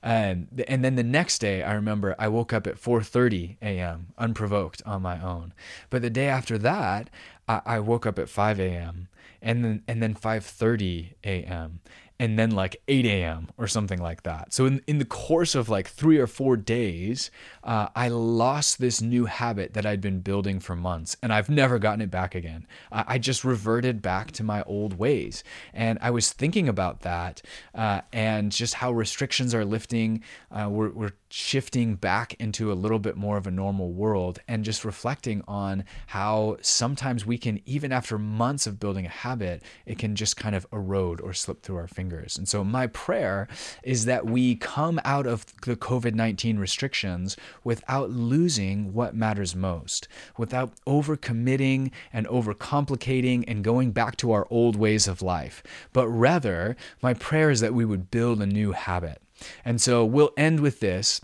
Um, 0.06 0.46
and 0.68 0.84
then 0.84 0.94
the 0.94 1.02
next 1.02 1.40
day, 1.40 1.64
I 1.64 1.74
remember 1.74 2.14
I 2.16 2.28
woke 2.28 2.52
up 2.52 2.68
at 2.68 2.76
4:30 2.76 3.56
a.m. 3.60 4.12
unprovoked 4.16 4.80
on 4.86 5.02
my 5.02 5.20
own. 5.20 5.52
But 5.90 6.00
the 6.02 6.10
day 6.10 6.28
after 6.28 6.58
that, 6.58 7.10
I, 7.48 7.60
I 7.66 7.80
woke 7.80 8.06
up 8.06 8.16
at 8.16 8.28
5 8.28 8.60
a.m. 8.60 9.08
and 9.42 9.64
then 9.64 9.82
and 9.88 10.00
then 10.00 10.14
5:30 10.14 11.14
a.m 11.24 11.80
and 12.18 12.38
then 12.38 12.50
like 12.50 12.80
8 12.88 13.04
a.m. 13.04 13.48
or 13.58 13.66
something 13.66 14.00
like 14.00 14.22
that. 14.22 14.52
So 14.52 14.64
in, 14.66 14.82
in 14.86 14.98
the 14.98 15.04
course 15.04 15.54
of 15.54 15.68
like 15.68 15.88
three 15.88 16.18
or 16.18 16.26
four 16.26 16.56
days, 16.56 17.30
uh, 17.62 17.88
I 17.94 18.08
lost 18.08 18.78
this 18.78 19.02
new 19.02 19.26
habit 19.26 19.74
that 19.74 19.84
I'd 19.84 20.00
been 20.00 20.20
building 20.20 20.60
for 20.60 20.74
months 20.74 21.16
and 21.22 21.32
I've 21.32 21.50
never 21.50 21.78
gotten 21.78 22.00
it 22.00 22.10
back 22.10 22.34
again. 22.34 22.66
I, 22.90 23.04
I 23.06 23.18
just 23.18 23.44
reverted 23.44 24.00
back 24.00 24.32
to 24.32 24.42
my 24.42 24.62
old 24.62 24.98
ways. 24.98 25.44
And 25.74 25.98
I 26.00 26.10
was 26.10 26.32
thinking 26.32 26.68
about 26.68 27.00
that 27.00 27.42
uh, 27.74 28.00
and 28.12 28.50
just 28.50 28.74
how 28.74 28.92
restrictions 28.92 29.54
are 29.54 29.64
lifting. 29.64 30.22
Uh, 30.50 30.68
we're, 30.70 30.90
we're 30.90 31.12
shifting 31.28 31.96
back 31.96 32.34
into 32.38 32.72
a 32.72 32.74
little 32.74 32.98
bit 32.98 33.16
more 33.16 33.36
of 33.36 33.46
a 33.46 33.50
normal 33.50 33.92
world 33.92 34.38
and 34.48 34.64
just 34.64 34.84
reflecting 34.84 35.42
on 35.46 35.84
how 36.08 36.56
sometimes 36.62 37.26
we 37.26 37.36
can, 37.36 37.60
even 37.66 37.92
after 37.92 38.18
months 38.18 38.66
of 38.66 38.80
building 38.80 39.04
a 39.04 39.10
habit, 39.10 39.62
it 39.84 39.98
can 39.98 40.16
just 40.16 40.36
kind 40.36 40.54
of 40.54 40.66
erode 40.72 41.20
or 41.20 41.34
slip 41.34 41.62
through 41.62 41.76
our 41.76 41.86
fingers. 41.86 42.05
And 42.36 42.48
so, 42.48 42.64
my 42.64 42.86
prayer 42.88 43.48
is 43.82 44.04
that 44.04 44.26
we 44.26 44.56
come 44.56 45.00
out 45.04 45.26
of 45.26 45.46
the 45.62 45.76
COVID 45.76 46.14
19 46.14 46.58
restrictions 46.58 47.36
without 47.64 48.10
losing 48.10 48.92
what 48.92 49.14
matters 49.14 49.54
most, 49.54 50.08
without 50.36 50.72
overcommitting 50.86 51.90
and 52.12 52.26
overcomplicating 52.26 53.44
and 53.46 53.64
going 53.64 53.92
back 53.92 54.16
to 54.16 54.32
our 54.32 54.46
old 54.50 54.76
ways 54.76 55.06
of 55.08 55.22
life. 55.22 55.62
But 55.92 56.08
rather, 56.08 56.76
my 57.02 57.14
prayer 57.14 57.50
is 57.50 57.60
that 57.60 57.74
we 57.74 57.84
would 57.84 58.10
build 58.10 58.40
a 58.40 58.46
new 58.46 58.72
habit 58.72 59.20
and 59.64 59.80
so 59.80 60.04
we'll 60.04 60.32
end 60.36 60.60
with 60.60 60.80
this 60.80 61.20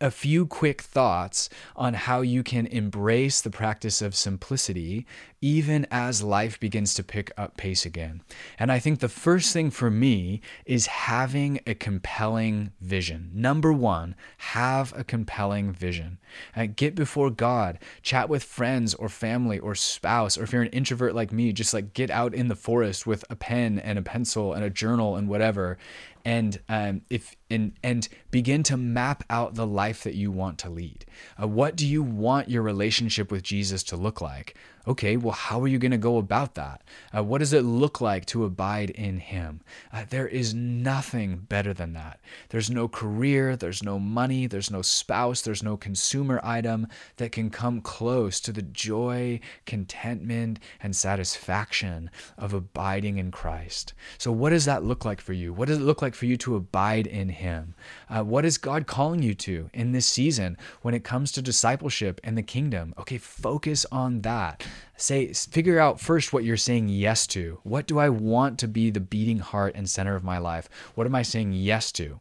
a 0.00 0.10
few 0.10 0.44
quick 0.44 0.82
thoughts 0.82 1.48
on 1.76 1.94
how 1.94 2.20
you 2.20 2.42
can 2.42 2.66
embrace 2.66 3.40
the 3.40 3.50
practice 3.50 4.02
of 4.02 4.14
simplicity 4.14 5.06
even 5.44 5.86
as 5.90 6.22
life 6.22 6.58
begins 6.58 6.94
to 6.94 7.04
pick 7.04 7.30
up 7.36 7.54
pace 7.58 7.84
again. 7.84 8.22
And 8.58 8.72
I 8.72 8.78
think 8.78 9.00
the 9.00 9.10
first 9.10 9.52
thing 9.52 9.70
for 9.70 9.90
me 9.90 10.40
is 10.64 10.86
having 10.86 11.60
a 11.66 11.74
compelling 11.74 12.72
vision. 12.80 13.30
Number 13.34 13.70
one, 13.70 14.14
have 14.38 14.94
a 14.96 15.04
compelling 15.04 15.70
vision. 15.70 16.16
Uh, 16.56 16.64
get 16.74 16.94
before 16.94 17.28
God, 17.28 17.78
chat 18.00 18.30
with 18.30 18.42
friends 18.42 18.94
or 18.94 19.10
family 19.10 19.58
or 19.58 19.74
spouse, 19.74 20.38
or 20.38 20.44
if 20.44 20.52
you're 20.54 20.62
an 20.62 20.68
introvert 20.68 21.14
like 21.14 21.30
me, 21.30 21.52
just 21.52 21.74
like 21.74 21.92
get 21.92 22.10
out 22.10 22.32
in 22.32 22.48
the 22.48 22.56
forest 22.56 23.06
with 23.06 23.22
a 23.28 23.36
pen 23.36 23.78
and 23.78 23.98
a 23.98 24.02
pencil 24.02 24.54
and 24.54 24.64
a 24.64 24.70
journal 24.70 25.14
and 25.14 25.28
whatever 25.28 25.76
and 26.24 26.58
um, 26.70 27.02
if 27.10 27.36
and 27.50 27.72
and 27.82 28.08
begin 28.30 28.62
to 28.62 28.78
map 28.78 29.22
out 29.28 29.56
the 29.56 29.66
life 29.66 30.04
that 30.04 30.14
you 30.14 30.30
want 30.30 30.58
to 30.60 30.70
lead. 30.70 31.04
Uh, 31.40 31.46
what 31.46 31.76
do 31.76 31.86
you 31.86 32.02
want 32.02 32.48
your 32.48 32.62
relationship 32.62 33.30
with 33.30 33.42
Jesus 33.42 33.82
to 33.82 33.96
look 33.96 34.22
like? 34.22 34.56
Okay, 34.86 35.16
well, 35.16 35.32
how 35.32 35.62
are 35.62 35.68
you 35.68 35.78
going 35.78 35.92
to 35.92 35.96
go 35.96 36.18
about 36.18 36.56
that? 36.56 36.82
Uh, 37.16 37.22
what 37.22 37.38
does 37.38 37.54
it 37.54 37.62
look 37.62 38.02
like 38.02 38.26
to 38.26 38.44
abide 38.44 38.90
in 38.90 39.18
Him? 39.18 39.62
Uh, 39.90 40.04
there 40.08 40.28
is 40.28 40.52
nothing 40.52 41.38
better 41.48 41.72
than 41.72 41.94
that. 41.94 42.20
There's 42.50 42.68
no 42.68 42.86
career, 42.86 43.56
there's 43.56 43.82
no 43.82 43.98
money, 43.98 44.46
there's 44.46 44.70
no 44.70 44.82
spouse, 44.82 45.40
there's 45.40 45.62
no 45.62 45.78
consumer 45.78 46.38
item 46.44 46.86
that 47.16 47.32
can 47.32 47.48
come 47.48 47.80
close 47.80 48.40
to 48.40 48.52
the 48.52 48.60
joy, 48.60 49.40
contentment, 49.64 50.58
and 50.82 50.94
satisfaction 50.94 52.10
of 52.36 52.52
abiding 52.52 53.16
in 53.16 53.30
Christ. 53.30 53.94
So, 54.18 54.32
what 54.32 54.50
does 54.50 54.66
that 54.66 54.84
look 54.84 55.06
like 55.06 55.22
for 55.22 55.32
you? 55.32 55.54
What 55.54 55.68
does 55.68 55.78
it 55.78 55.84
look 55.84 56.02
like 56.02 56.14
for 56.14 56.26
you 56.26 56.36
to 56.38 56.56
abide 56.56 57.06
in 57.06 57.30
Him? 57.30 57.74
Uh, 58.10 58.22
what 58.22 58.44
is 58.44 58.58
God 58.58 58.86
calling 58.86 59.22
you 59.22 59.32
to 59.34 59.70
in 59.72 59.92
this 59.92 60.06
season 60.06 60.58
when 60.82 60.92
it 60.92 61.04
comes 61.04 61.32
to 61.32 61.42
discipleship 61.42 62.20
and 62.22 62.36
the 62.36 62.42
kingdom? 62.42 62.92
Okay, 62.98 63.16
focus 63.16 63.86
on 63.90 64.20
that 64.20 64.62
say 64.96 65.32
figure 65.32 65.78
out 65.78 66.00
first 66.00 66.32
what 66.32 66.44
you're 66.44 66.56
saying 66.56 66.88
yes 66.88 67.26
to. 67.28 67.60
What 67.62 67.86
do 67.86 67.98
I 67.98 68.08
want 68.08 68.58
to 68.60 68.68
be 68.68 68.90
the 68.90 69.00
beating 69.00 69.38
heart 69.38 69.74
and 69.74 69.88
center 69.88 70.16
of 70.16 70.24
my 70.24 70.38
life? 70.38 70.68
What 70.94 71.06
am 71.06 71.14
I 71.14 71.22
saying 71.22 71.52
yes 71.52 71.92
to? 71.92 72.20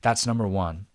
That's 0.00 0.26
number 0.26 0.46
1. 0.46 0.86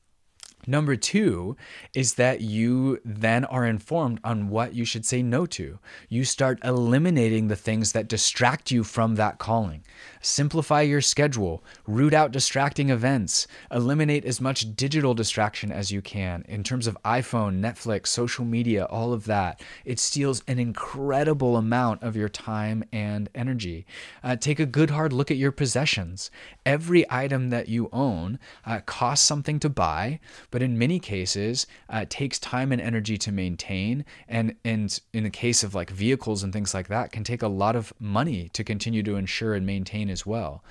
Number 0.69 0.97
two 0.97 1.55
is 1.95 2.15
that 2.15 2.41
you 2.41 2.99
then 3.05 3.45
are 3.45 3.65
informed 3.65 4.19
on 4.23 4.49
what 4.49 4.73
you 4.73 4.83
should 4.83 5.05
say 5.05 5.23
no 5.23 5.45
to. 5.45 5.79
You 6.09 6.25
start 6.25 6.59
eliminating 6.61 7.47
the 7.47 7.55
things 7.55 7.93
that 7.93 8.09
distract 8.09 8.69
you 8.69 8.83
from 8.83 9.15
that 9.15 9.39
calling. 9.39 9.85
Simplify 10.27 10.81
your 10.81 10.99
schedule, 10.99 11.63
root 11.87 12.13
out 12.13 12.33
distracting 12.33 12.89
events, 12.89 13.47
eliminate 13.71 14.25
as 14.25 14.41
much 14.41 14.75
digital 14.75 15.13
distraction 15.13 15.71
as 15.71 15.89
you 15.89 16.01
can 16.01 16.43
in 16.49 16.65
terms 16.65 16.85
of 16.85 16.97
iPhone, 17.05 17.61
Netflix, 17.61 18.07
social 18.07 18.43
media, 18.43 18.83
all 18.83 19.13
of 19.13 19.23
that. 19.23 19.61
It 19.85 19.99
steals 19.99 20.43
an 20.45 20.59
incredible 20.59 21.55
amount 21.55 22.03
of 22.03 22.17
your 22.17 22.27
time 22.27 22.83
and 22.91 23.29
energy. 23.33 23.85
Uh, 24.21 24.35
take 24.35 24.59
a 24.59 24.65
good 24.65 24.89
hard 24.89 25.13
look 25.13 25.31
at 25.31 25.37
your 25.37 25.53
possessions. 25.53 26.29
Every 26.65 27.09
item 27.09 27.49
that 27.51 27.69
you 27.69 27.89
own 27.93 28.37
uh, 28.65 28.81
costs 28.85 29.25
something 29.25 29.61
to 29.61 29.69
buy, 29.69 30.19
but 30.51 30.61
in 30.61 30.77
many 30.77 30.99
cases 30.99 31.67
uh, 31.89 32.03
takes 32.09 32.37
time 32.37 32.73
and 32.73 32.81
energy 32.81 33.17
to 33.17 33.31
maintain 33.31 34.03
and 34.27 34.55
and 34.65 34.99
in 35.13 35.23
the 35.23 35.29
case 35.29 35.63
of 35.63 35.73
like 35.73 35.89
vehicles 35.89 36.43
and 36.43 36.51
things 36.51 36.73
like 36.73 36.89
that 36.89 37.13
can 37.13 37.23
take 37.23 37.41
a 37.41 37.47
lot 37.47 37.77
of 37.77 37.93
money 37.97 38.49
to 38.49 38.65
continue 38.65 39.01
to 39.03 39.15
insure 39.15 39.53
and 39.53 39.65
maintain 39.65 40.09
as 40.17 40.25
well. 40.25 40.63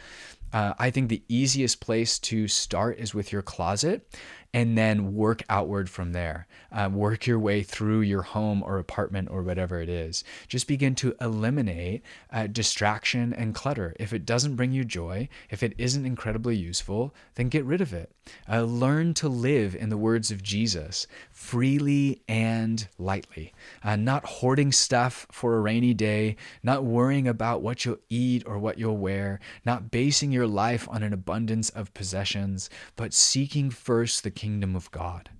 Uh, 0.52 0.74
I 0.78 0.90
think 0.90 1.08
the 1.08 1.22
easiest 1.28 1.80
place 1.80 2.18
to 2.30 2.48
start 2.48 2.98
is 2.98 3.14
with 3.14 3.32
your 3.32 3.42
closet 3.42 4.08
and 4.56 4.78
then 4.78 5.14
work 5.14 5.42
outward 5.50 5.90
from 5.90 6.12
there. 6.12 6.46
Uh, 6.72 6.88
work 6.90 7.26
your 7.26 7.38
way 7.38 7.62
through 7.62 8.00
your 8.00 8.22
home 8.22 8.62
or 8.62 8.78
apartment 8.78 9.28
or 9.30 9.42
whatever 9.42 9.82
it 9.82 9.88
is. 9.90 10.24
Just 10.48 10.66
begin 10.66 10.94
to 10.94 11.14
eliminate 11.20 12.02
uh, 12.32 12.46
distraction 12.46 13.34
and 13.34 13.54
clutter. 13.54 13.94
If 14.00 14.14
it 14.14 14.24
doesn't 14.24 14.56
bring 14.56 14.72
you 14.72 14.82
joy, 14.82 15.28
if 15.50 15.62
it 15.62 15.74
isn't 15.76 16.06
incredibly 16.06 16.56
useful, 16.56 17.14
then 17.34 17.50
get 17.50 17.66
rid 17.66 17.82
of 17.82 17.92
it. 17.92 18.10
Uh, 18.50 18.62
learn 18.62 19.12
to 19.14 19.28
live, 19.28 19.76
in 19.76 19.90
the 19.90 19.96
words 19.98 20.30
of 20.30 20.42
Jesus, 20.42 21.06
freely 21.30 22.22
and 22.26 22.88
lightly, 22.98 23.52
uh, 23.84 23.94
not 23.94 24.24
hoarding 24.24 24.72
stuff 24.72 25.26
for 25.30 25.54
a 25.54 25.60
rainy 25.60 25.92
day, 25.92 26.34
not 26.62 26.82
worrying 26.82 27.28
about 27.28 27.60
what 27.60 27.84
you'll 27.84 27.98
eat 28.08 28.42
or 28.46 28.58
what 28.58 28.78
you'll 28.78 28.96
wear, 28.96 29.38
not 29.66 29.90
basing 29.90 30.32
your 30.32 30.46
life 30.46 30.88
on 30.90 31.02
an 31.02 31.12
abundance 31.12 31.68
of 31.70 31.92
possessions, 31.92 32.70
but 32.96 33.12
seeking 33.12 33.68
first 33.70 34.24
the 34.24 34.30
kingdom 34.30 34.45
of 34.76 34.90
God. 34.90 35.30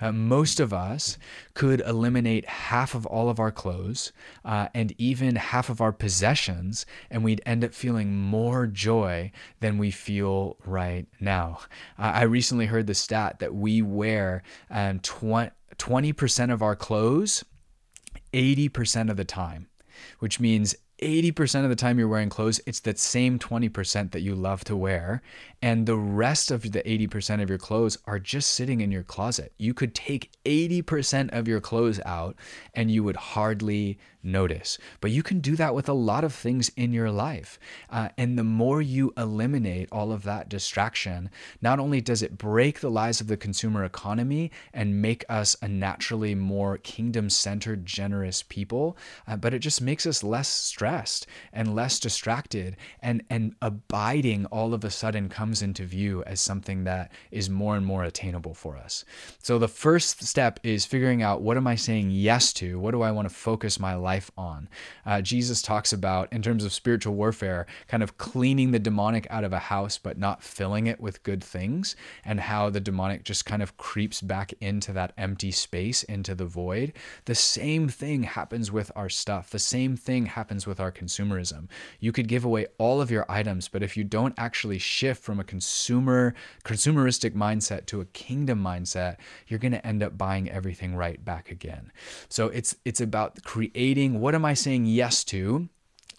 Uh, 0.00 0.10
most 0.10 0.58
of 0.58 0.72
us 0.72 1.18
could 1.54 1.80
eliminate 1.82 2.44
half 2.46 2.94
of 2.94 3.06
all 3.06 3.28
of 3.28 3.38
our 3.38 3.52
clothes 3.52 4.12
uh, 4.44 4.68
and 4.74 4.92
even 4.98 5.36
half 5.36 5.70
of 5.70 5.80
our 5.80 5.92
possessions, 5.92 6.84
and 7.10 7.22
we'd 7.22 7.40
end 7.46 7.64
up 7.64 7.72
feeling 7.72 8.14
more 8.16 8.66
joy 8.66 9.30
than 9.60 9.78
we 9.78 9.90
feel 9.90 10.56
right 10.64 11.06
now. 11.20 11.60
Uh, 11.98 12.12
I 12.14 12.22
recently 12.22 12.66
heard 12.66 12.88
the 12.88 12.94
stat 12.94 13.38
that 13.38 13.54
we 13.54 13.80
wear 13.82 14.42
um, 14.70 14.98
20% 14.98 16.52
of 16.52 16.62
our 16.62 16.76
clothes 16.76 17.44
80% 18.32 19.10
of 19.10 19.16
the 19.16 19.24
time, 19.24 19.68
which 20.18 20.40
means 20.40 20.74
80% 21.00 21.64
of 21.64 21.70
the 21.70 21.76
time 21.76 21.98
you're 21.98 22.08
wearing 22.08 22.28
clothes, 22.28 22.60
it's 22.66 22.80
that 22.80 22.98
same 22.98 23.38
20% 23.38 24.10
that 24.10 24.20
you 24.20 24.34
love 24.34 24.64
to 24.64 24.76
wear. 24.76 25.22
And 25.62 25.86
the 25.86 25.96
rest 25.96 26.50
of 26.50 26.62
the 26.62 26.82
80% 26.82 27.42
of 27.42 27.48
your 27.48 27.58
clothes 27.58 27.98
are 28.06 28.18
just 28.18 28.52
sitting 28.52 28.80
in 28.80 28.90
your 28.90 29.02
closet. 29.02 29.52
You 29.58 29.74
could 29.74 29.94
take 29.94 30.30
80% 30.44 31.32
of 31.32 31.48
your 31.48 31.60
clothes 31.60 32.00
out 32.04 32.36
and 32.74 32.90
you 32.90 33.04
would 33.04 33.16
hardly 33.16 33.98
notice. 34.22 34.78
But 35.00 35.10
you 35.10 35.22
can 35.22 35.40
do 35.40 35.56
that 35.56 35.74
with 35.74 35.88
a 35.88 35.92
lot 35.92 36.24
of 36.24 36.34
things 36.34 36.70
in 36.76 36.92
your 36.92 37.10
life. 37.10 37.58
Uh, 37.90 38.08
and 38.18 38.38
the 38.38 38.44
more 38.44 38.82
you 38.82 39.12
eliminate 39.16 39.88
all 39.92 40.12
of 40.12 40.24
that 40.24 40.48
distraction, 40.48 41.30
not 41.62 41.78
only 41.78 42.00
does 42.00 42.22
it 42.22 42.38
break 42.38 42.80
the 42.80 42.90
lies 42.90 43.20
of 43.20 43.28
the 43.28 43.36
consumer 43.36 43.84
economy 43.84 44.50
and 44.72 45.00
make 45.00 45.24
us 45.28 45.56
a 45.62 45.68
naturally 45.68 46.34
more 46.34 46.78
kingdom 46.78 47.30
centered, 47.30 47.86
generous 47.86 48.42
people, 48.42 48.96
uh, 49.26 49.36
but 49.36 49.54
it 49.54 49.60
just 49.60 49.80
makes 49.80 50.06
us 50.06 50.24
less 50.24 50.48
stressed 50.48 51.26
and 51.52 51.74
less 51.74 52.00
distracted. 52.00 52.76
And, 53.00 53.22
and 53.30 53.54
abiding 53.62 54.46
all 54.46 54.74
of 54.74 54.84
a 54.84 54.90
sudden 54.90 55.28
comes 55.28 55.62
into 55.62 55.84
view 55.84 56.24
as 56.24 56.40
something 56.40 56.84
that 56.84 57.12
is 57.30 57.48
more 57.48 57.76
and 57.76 57.86
more 57.86 58.04
attainable 58.04 58.54
for 58.54 58.76
us. 58.76 59.04
So 59.42 59.58
the 59.58 59.68
first 59.68 60.24
step 60.24 60.58
is 60.62 60.84
figuring 60.84 61.22
out 61.22 61.42
what 61.42 61.56
am 61.56 61.66
I 61.66 61.76
saying 61.76 62.10
yes 62.10 62.52
to? 62.54 62.78
What 62.78 62.90
do 62.90 63.02
I 63.02 63.12
want 63.12 63.28
to 63.28 63.34
focus 63.34 63.78
my 63.78 63.94
life 63.94 64.07
life 64.08 64.30
on. 64.36 64.68
Uh, 65.04 65.20
Jesus 65.20 65.60
talks 65.60 65.92
about, 65.92 66.32
in 66.32 66.40
terms 66.42 66.64
of 66.64 66.72
spiritual 66.72 67.14
warfare, 67.14 67.66
kind 67.88 68.02
of 68.02 68.16
cleaning 68.16 68.70
the 68.72 68.78
demonic 68.88 69.26
out 69.28 69.44
of 69.44 69.52
a 69.52 69.66
house, 69.74 69.98
but 70.06 70.16
not 70.26 70.42
filling 70.42 70.86
it 70.86 70.98
with 70.98 71.22
good 71.30 71.42
things, 71.44 71.96
and 72.24 72.40
how 72.40 72.70
the 72.70 72.80
demonic 72.80 73.20
just 73.24 73.44
kind 73.44 73.62
of 73.62 73.76
creeps 73.76 74.22
back 74.22 74.54
into 74.60 74.92
that 74.92 75.12
empty 75.18 75.50
space, 75.50 76.02
into 76.04 76.34
the 76.34 76.46
void. 76.62 76.92
The 77.24 77.34
same 77.34 77.88
thing 77.88 78.22
happens 78.22 78.72
with 78.72 78.90
our 78.96 79.10
stuff. 79.10 79.50
The 79.50 79.66
same 79.76 79.96
thing 79.96 80.26
happens 80.26 80.66
with 80.66 80.80
our 80.80 80.92
consumerism. 81.00 81.68
You 82.00 82.12
could 82.12 82.28
give 82.28 82.44
away 82.46 82.66
all 82.78 83.00
of 83.00 83.10
your 83.10 83.26
items, 83.28 83.68
but 83.68 83.82
if 83.82 83.96
you 83.96 84.04
don't 84.04 84.34
actually 84.38 84.78
shift 84.78 85.22
from 85.22 85.38
a 85.38 85.44
consumer 85.44 86.34
consumeristic 86.64 87.34
mindset 87.34 87.86
to 87.86 88.00
a 88.00 88.10
kingdom 88.24 88.58
mindset, 88.62 89.16
you're 89.48 89.64
going 89.64 89.78
to 89.78 89.86
end 89.86 90.02
up 90.02 90.16
buying 90.16 90.50
everything 90.58 90.96
right 90.96 91.20
back 91.24 91.50
again. 91.50 91.84
So 92.28 92.42
it's 92.58 92.72
it's 92.84 93.00
about 93.00 93.42
creating 93.42 93.97
what 94.06 94.34
am 94.34 94.44
I 94.44 94.54
saying 94.54 94.86
yes 94.86 95.24
to? 95.24 95.68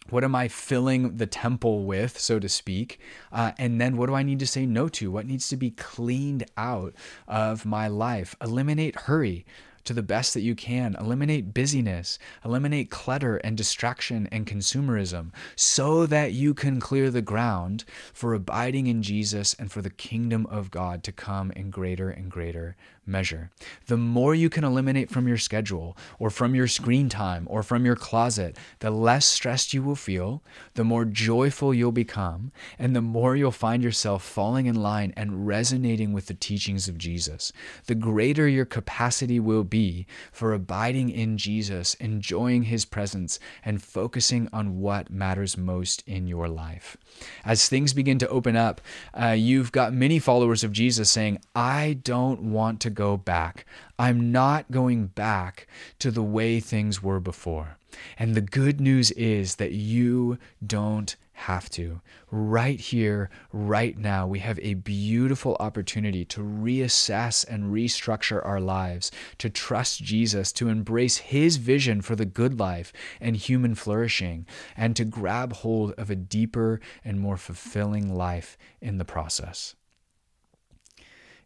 What 0.10 0.24
am 0.24 0.34
I 0.34 0.48
filling 0.48 1.18
the 1.18 1.28
temple 1.28 1.86
with, 1.86 2.20
so 2.20 2.40
to 2.40 2.50
speak? 2.50 3.00
Uh, 3.32 3.52
and 3.60 3.80
then 3.80 3.96
what 3.96 4.08
do 4.08 4.16
I 4.16 4.24
need 4.24 4.40
to 4.40 4.48
say 4.48 4.66
no 4.66 4.90
to? 4.90 5.12
What 5.12 5.28
needs 5.28 5.48
to 5.50 5.58
be 5.58 5.72
cleaned 5.72 6.46
out 6.58 6.96
of 7.28 7.66
my 7.66 7.88
life? 7.88 8.36
Eliminate 8.42 9.02
hurry 9.02 9.46
to 9.86 9.94
the 9.94 10.04
best 10.04 10.34
that 10.34 10.42
you 10.42 10.56
can. 10.56 10.96
Eliminate 11.00 11.54
busyness, 11.54 12.20
eliminate 12.44 12.90
clutter 12.90 13.38
and 13.38 13.56
distraction 13.56 14.28
and 14.32 14.46
consumerism 14.46 15.32
so 15.56 16.06
that 16.06 16.34
you 16.34 16.54
can 16.54 16.80
clear 16.80 17.10
the 17.10 17.22
ground 17.22 17.86
for 18.14 18.34
abiding 18.34 18.88
in 18.88 19.02
Jesus 19.02 19.54
and 19.56 19.72
for 19.72 19.82
the 19.82 19.90
kingdom 19.90 20.46
of 20.48 20.72
God 20.72 21.04
to 21.04 21.12
come 21.12 21.52
in 21.52 21.70
greater 21.70 22.10
and 22.10 22.30
greater 22.32 22.76
measure. 23.10 23.50
The 23.88 23.98
more 23.98 24.36
you 24.36 24.50
can 24.50 24.64
eliminate 24.64 25.10
from 25.10 25.28
your 25.28 25.38
schedule 25.38 25.98
or 26.20 26.30
from 26.30 26.56
your 26.56 26.68
screen 26.68 27.10
time 27.10 27.48
or 27.50 27.64
from 27.64 27.86
your 27.86 27.96
closet, 27.96 28.58
the 28.80 28.92
less 28.92 29.26
stressed 29.26 29.74
you 29.74 29.84
will 29.84 29.96
feel, 29.96 30.44
the 30.76 30.84
more 30.84 31.06
joyful 31.06 31.74
you'll 31.74 31.92
become, 31.92 32.52
and 32.78 32.96
the 32.96 33.02
more 33.02 33.36
you'll 33.36 33.52
find 33.52 33.84
yourself 33.84 34.24
falling 34.24 34.68
in 34.68 34.76
line 34.76 35.14
and 35.18 35.48
resonating 35.48 36.14
with 36.14 36.28
the 36.28 36.34
teachings 36.34 36.88
of 36.88 36.98
Jesus. 36.98 37.52
The 37.88 37.96
greater 37.96 38.48
your 38.48 38.66
capacity 38.66 39.40
will 39.40 39.64
be 39.64 40.06
for 40.32 40.54
abiding 40.54 41.10
in 41.10 41.38
Jesus, 41.38 41.96
enjoying 41.96 42.64
his 42.64 42.86
presence, 42.86 43.40
and 43.66 43.82
focusing 43.82 44.48
on 44.54 44.80
what 44.80 45.10
matters 45.10 45.58
most 45.58 46.04
in 46.06 46.28
your 46.28 46.48
life. 46.48 46.96
As 47.44 47.68
things 47.68 47.94
begin 47.94 48.20
to 48.20 48.30
open 48.30 48.56
up, 48.56 48.82
uh, 49.14 49.30
you've 49.30 49.72
got 49.72 49.94
many 49.94 50.20
followers 50.20 50.64
of 50.64 50.72
Jesus 50.72 51.10
saying, 51.10 51.40
I 51.56 52.00
don't 52.04 52.52
want 52.52 52.80
to 52.82 52.90
go 53.00 53.16
back. 53.16 53.66
I'm 53.98 54.30
not 54.34 54.72
going 54.72 55.08
back 55.08 55.68
to 56.00 56.12
the 56.12 56.22
way 56.22 56.60
things 56.60 57.02
were 57.02 57.22
before. 57.22 57.78
And 58.18 58.36
the 58.36 58.42
good 58.42 58.82
news 58.82 59.12
is 59.12 59.56
that 59.56 59.72
you 59.72 60.38
don't 60.66 61.16
have 61.32 61.70
to. 61.70 62.02
Right 62.30 62.78
here, 62.78 63.30
right 63.54 63.98
now, 63.98 64.28
we 64.28 64.40
have 64.40 64.60
a 64.60 64.74
beautiful 64.74 65.56
opportunity 65.62 66.26
to 66.26 66.42
reassess 66.42 67.48
and 67.48 67.72
restructure 67.74 68.46
our 68.46 68.60
lives, 68.60 69.12
to 69.38 69.50
trust 69.50 70.04
Jesus, 70.04 70.52
to 70.52 70.68
embrace 70.68 71.18
his 71.18 71.56
vision 71.56 72.02
for 72.02 72.18
the 72.18 72.26
good 72.26 72.60
life 72.60 72.92
and 73.22 73.38
human 73.38 73.76
flourishing, 73.76 74.46
and 74.76 74.94
to 74.98 75.06
grab 75.06 75.54
hold 75.54 75.94
of 75.94 76.10
a 76.10 76.16
deeper 76.18 76.82
and 77.06 77.22
more 77.22 77.38
fulfilling 77.38 78.14
life 78.14 78.58
in 78.82 78.98
the 78.98 79.06
process. 79.06 79.76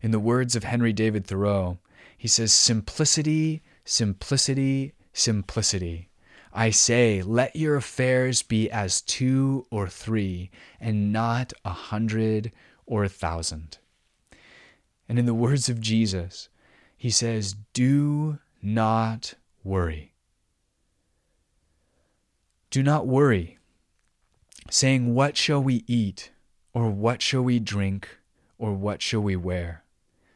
In 0.04 0.12
the 0.12 0.20
words 0.20 0.54
of 0.58 0.66
Henry 0.66 0.92
David 0.92 1.26
Thoreau, 1.26 1.80
he 2.18 2.28
says, 2.28 2.52
Simplicity, 2.52 3.64
simplicity, 3.86 4.94
simplicity. 5.14 6.10
I 6.52 6.72
say, 6.72 7.22
let 7.22 7.56
your 7.56 7.78
affairs 7.78 8.44
be 8.44 8.70
as 8.70 9.00
two 9.00 9.66
or 9.72 9.88
three, 9.88 10.52
and 10.78 11.14
not 11.14 11.54
a 11.64 11.70
hundred 11.70 12.52
or 12.86 13.06
a 13.06 13.10
thousand. 13.10 13.78
And 15.08 15.18
in 15.18 15.26
the 15.26 15.34
words 15.34 15.70
of 15.70 15.80
Jesus, 15.80 16.50
he 16.98 17.10
says, 17.10 17.56
Do 17.72 18.40
not 18.62 19.36
worry. 19.64 20.12
Do 22.70 22.84
not 22.84 23.08
worry, 23.08 23.58
saying, 24.70 25.16
What 25.16 25.38
shall 25.38 25.64
we 25.64 25.86
eat? 25.88 26.32
Or 26.74 26.90
what 26.90 27.22
shall 27.22 27.44
we 27.44 27.60
drink? 27.60 28.18
Or 28.58 28.74
what 28.74 29.02
shall 29.02 29.22
we 29.22 29.38
wear? 29.38 29.83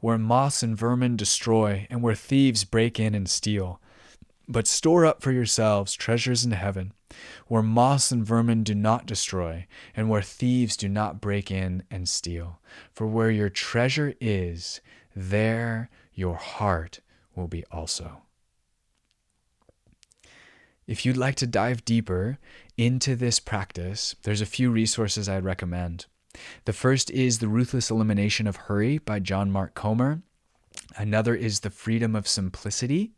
where 0.00 0.18
moths 0.18 0.62
and 0.62 0.76
vermin 0.76 1.16
destroy, 1.16 1.86
and 1.90 2.02
where 2.02 2.14
thieves 2.14 2.64
break 2.64 2.98
in 3.00 3.14
and 3.14 3.28
steal. 3.28 3.80
But 4.48 4.66
store 4.66 5.06
up 5.06 5.22
for 5.22 5.32
yourselves 5.32 5.94
treasures 5.94 6.44
in 6.44 6.50
heaven, 6.50 6.92
where 7.46 7.62
moths 7.62 8.10
and 8.10 8.24
vermin 8.24 8.64
do 8.64 8.74
not 8.74 9.06
destroy, 9.06 9.66
and 9.96 10.08
where 10.08 10.22
thieves 10.22 10.76
do 10.76 10.88
not 10.88 11.20
break 11.20 11.50
in 11.50 11.84
and 11.90 12.08
steal. 12.08 12.60
For 12.92 13.06
where 13.06 13.30
your 13.30 13.48
treasure 13.48 14.14
is, 14.20 14.80
there 15.14 15.90
your 16.14 16.36
heart 16.36 17.00
will 17.34 17.48
be 17.48 17.64
also. 17.70 18.22
If 20.86 21.06
you'd 21.06 21.16
like 21.16 21.36
to 21.36 21.46
dive 21.46 21.84
deeper 21.84 22.38
into 22.76 23.14
this 23.14 23.38
practice, 23.38 24.16
there's 24.24 24.40
a 24.40 24.46
few 24.46 24.70
resources 24.70 25.28
I'd 25.28 25.44
recommend. 25.44 26.06
The 26.64 26.72
first 26.72 27.10
is 27.10 27.38
The 27.38 27.48
Ruthless 27.48 27.90
Elimination 27.90 28.46
of 28.46 28.56
Hurry 28.56 28.98
by 28.98 29.18
John 29.18 29.50
Mark 29.50 29.74
Comer. 29.74 30.22
Another 30.96 31.34
is 31.34 31.60
The 31.60 31.70
Freedom 31.70 32.14
of 32.16 32.28
Simplicity 32.28 33.12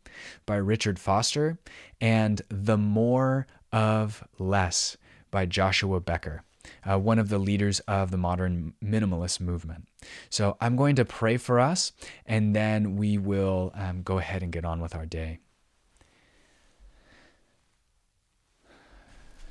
by 0.45 0.55
Richard 0.55 0.99
Foster. 0.99 1.57
And 2.01 2.41
The 2.49 2.77
More 2.77 3.47
of 3.71 4.23
Less 4.39 4.97
by 5.31 5.45
Joshua 5.45 5.99
Becker, 5.99 6.43
uh, 6.89 6.97
one 6.97 7.19
of 7.19 7.29
the 7.29 7.37
leaders 7.37 7.81
of 7.81 8.11
the 8.11 8.17
modern 8.17 8.73
minimalist 8.83 9.41
movement. 9.41 9.87
So 10.29 10.55
I'm 10.61 10.75
going 10.75 10.95
to 10.95 11.05
pray 11.05 11.37
for 11.37 11.59
us, 11.59 11.91
and 12.25 12.55
then 12.55 12.95
we 12.95 13.17
will 13.17 13.71
um, 13.75 14.01
go 14.01 14.17
ahead 14.17 14.43
and 14.43 14.51
get 14.51 14.63
on 14.63 14.79
with 14.79 14.95
our 14.95 15.05
day. 15.05 15.39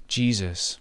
Jesus 0.09 0.79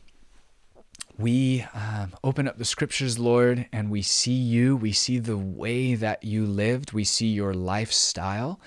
we 1.17 1.65
um, 1.73 2.13
open 2.23 2.47
up 2.47 2.57
the 2.57 2.65
scriptures, 2.65 3.19
Lord, 3.19 3.67
and 3.71 3.89
we 3.91 4.01
see 4.01 4.33
you. 4.33 4.75
We 4.75 4.91
see 4.91 5.19
the 5.19 5.37
way 5.37 5.95
that 5.95 6.23
you 6.23 6.45
lived. 6.45 6.91
We 6.91 7.03
see 7.03 7.27
your 7.27 7.53
lifestyle. 7.53 8.59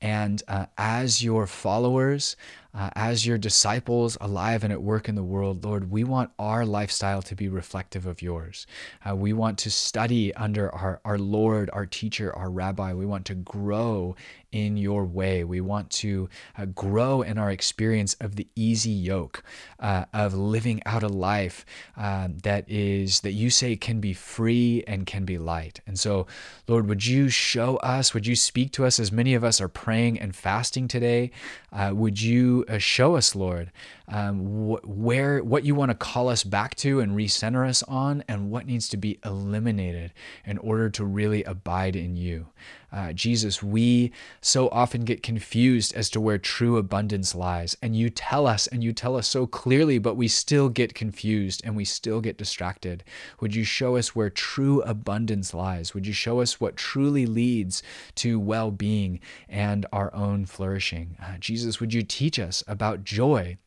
And 0.00 0.42
uh, 0.48 0.66
as 0.76 1.24
your 1.24 1.46
followers, 1.46 2.36
uh, 2.74 2.90
as 2.96 3.24
your 3.24 3.38
disciples 3.38 4.18
alive 4.20 4.64
and 4.64 4.72
at 4.72 4.82
work 4.82 5.08
in 5.08 5.14
the 5.14 5.22
world, 5.22 5.64
Lord, 5.64 5.90
we 5.90 6.02
want 6.02 6.30
our 6.38 6.66
lifestyle 6.66 7.22
to 7.22 7.34
be 7.34 7.48
reflective 7.48 8.04
of 8.06 8.20
yours. 8.20 8.66
Uh, 9.08 9.14
we 9.14 9.32
want 9.32 9.58
to 9.58 9.70
study 9.70 10.34
under 10.34 10.74
our, 10.74 11.00
our 11.04 11.18
Lord, 11.18 11.70
our 11.72 11.86
teacher, 11.86 12.34
our 12.34 12.50
rabbi. 12.50 12.92
We 12.92 13.06
want 13.06 13.26
to 13.26 13.34
grow 13.34 14.16
in 14.50 14.76
your 14.76 15.04
way. 15.04 15.42
We 15.42 15.60
want 15.60 15.90
to 15.90 16.28
uh, 16.56 16.66
grow 16.66 17.22
in 17.22 17.38
our 17.38 17.50
experience 17.50 18.14
of 18.20 18.36
the 18.36 18.46
easy 18.54 18.90
yoke 18.90 19.42
uh, 19.80 20.04
of 20.12 20.32
living 20.34 20.80
out 20.86 21.02
a 21.02 21.08
life 21.08 21.66
uh, 21.96 22.28
that 22.44 22.64
is, 22.70 23.20
that 23.20 23.32
you 23.32 23.50
say 23.50 23.74
can 23.74 24.00
be 24.00 24.12
free 24.12 24.84
and 24.86 25.06
can 25.06 25.24
be 25.24 25.38
light. 25.38 25.80
And 25.86 25.98
so, 25.98 26.28
Lord, 26.68 26.88
would 26.88 27.04
you 27.04 27.28
show 27.28 27.76
us, 27.78 28.14
would 28.14 28.26
you 28.26 28.36
speak 28.36 28.70
to 28.72 28.84
us 28.84 29.00
as 29.00 29.10
many 29.10 29.34
of 29.34 29.42
us 29.42 29.60
are 29.60 29.68
praying 29.68 30.20
and 30.20 30.36
fasting 30.36 30.86
today? 30.86 31.32
Uh, 31.72 31.90
would 31.92 32.22
you 32.22 32.63
uh, 32.68 32.78
show 32.78 33.16
us, 33.16 33.34
Lord, 33.34 33.70
um, 34.08 34.68
wh- 34.68 34.88
where 34.88 35.42
what 35.42 35.64
you 35.64 35.74
want 35.74 35.90
to 35.90 35.94
call 35.94 36.28
us 36.28 36.44
back 36.44 36.74
to 36.76 37.00
and 37.00 37.16
recenter 37.16 37.68
us 37.68 37.82
on, 37.84 38.24
and 38.28 38.50
what 38.50 38.66
needs 38.66 38.88
to 38.90 38.96
be 38.96 39.18
eliminated 39.24 40.12
in 40.44 40.58
order 40.58 40.90
to 40.90 41.04
really 41.04 41.44
abide 41.44 41.96
in 41.96 42.16
you. 42.16 42.46
Uh, 42.94 43.12
Jesus, 43.12 43.60
we 43.60 44.12
so 44.40 44.68
often 44.68 45.04
get 45.04 45.20
confused 45.20 45.92
as 45.96 46.08
to 46.10 46.20
where 46.20 46.38
true 46.38 46.76
abundance 46.76 47.34
lies, 47.34 47.76
and 47.82 47.96
you 47.96 48.08
tell 48.08 48.46
us, 48.46 48.68
and 48.68 48.84
you 48.84 48.92
tell 48.92 49.16
us 49.16 49.26
so 49.26 49.48
clearly, 49.48 49.98
but 49.98 50.14
we 50.14 50.28
still 50.28 50.68
get 50.68 50.94
confused 50.94 51.60
and 51.64 51.74
we 51.74 51.84
still 51.84 52.20
get 52.20 52.38
distracted. 52.38 53.02
Would 53.40 53.52
you 53.52 53.64
show 53.64 53.96
us 53.96 54.14
where 54.14 54.30
true 54.30 54.80
abundance 54.82 55.52
lies? 55.52 55.92
Would 55.92 56.06
you 56.06 56.12
show 56.12 56.40
us 56.40 56.60
what 56.60 56.76
truly 56.76 57.26
leads 57.26 57.82
to 58.16 58.38
well 58.38 58.70
being 58.70 59.18
and 59.48 59.86
our 59.92 60.14
own 60.14 60.46
flourishing? 60.46 61.16
Uh, 61.20 61.38
Jesus, 61.38 61.80
would 61.80 61.92
you 61.92 62.02
teach 62.02 62.38
us 62.38 62.62
about 62.68 63.02
joy? 63.02 63.58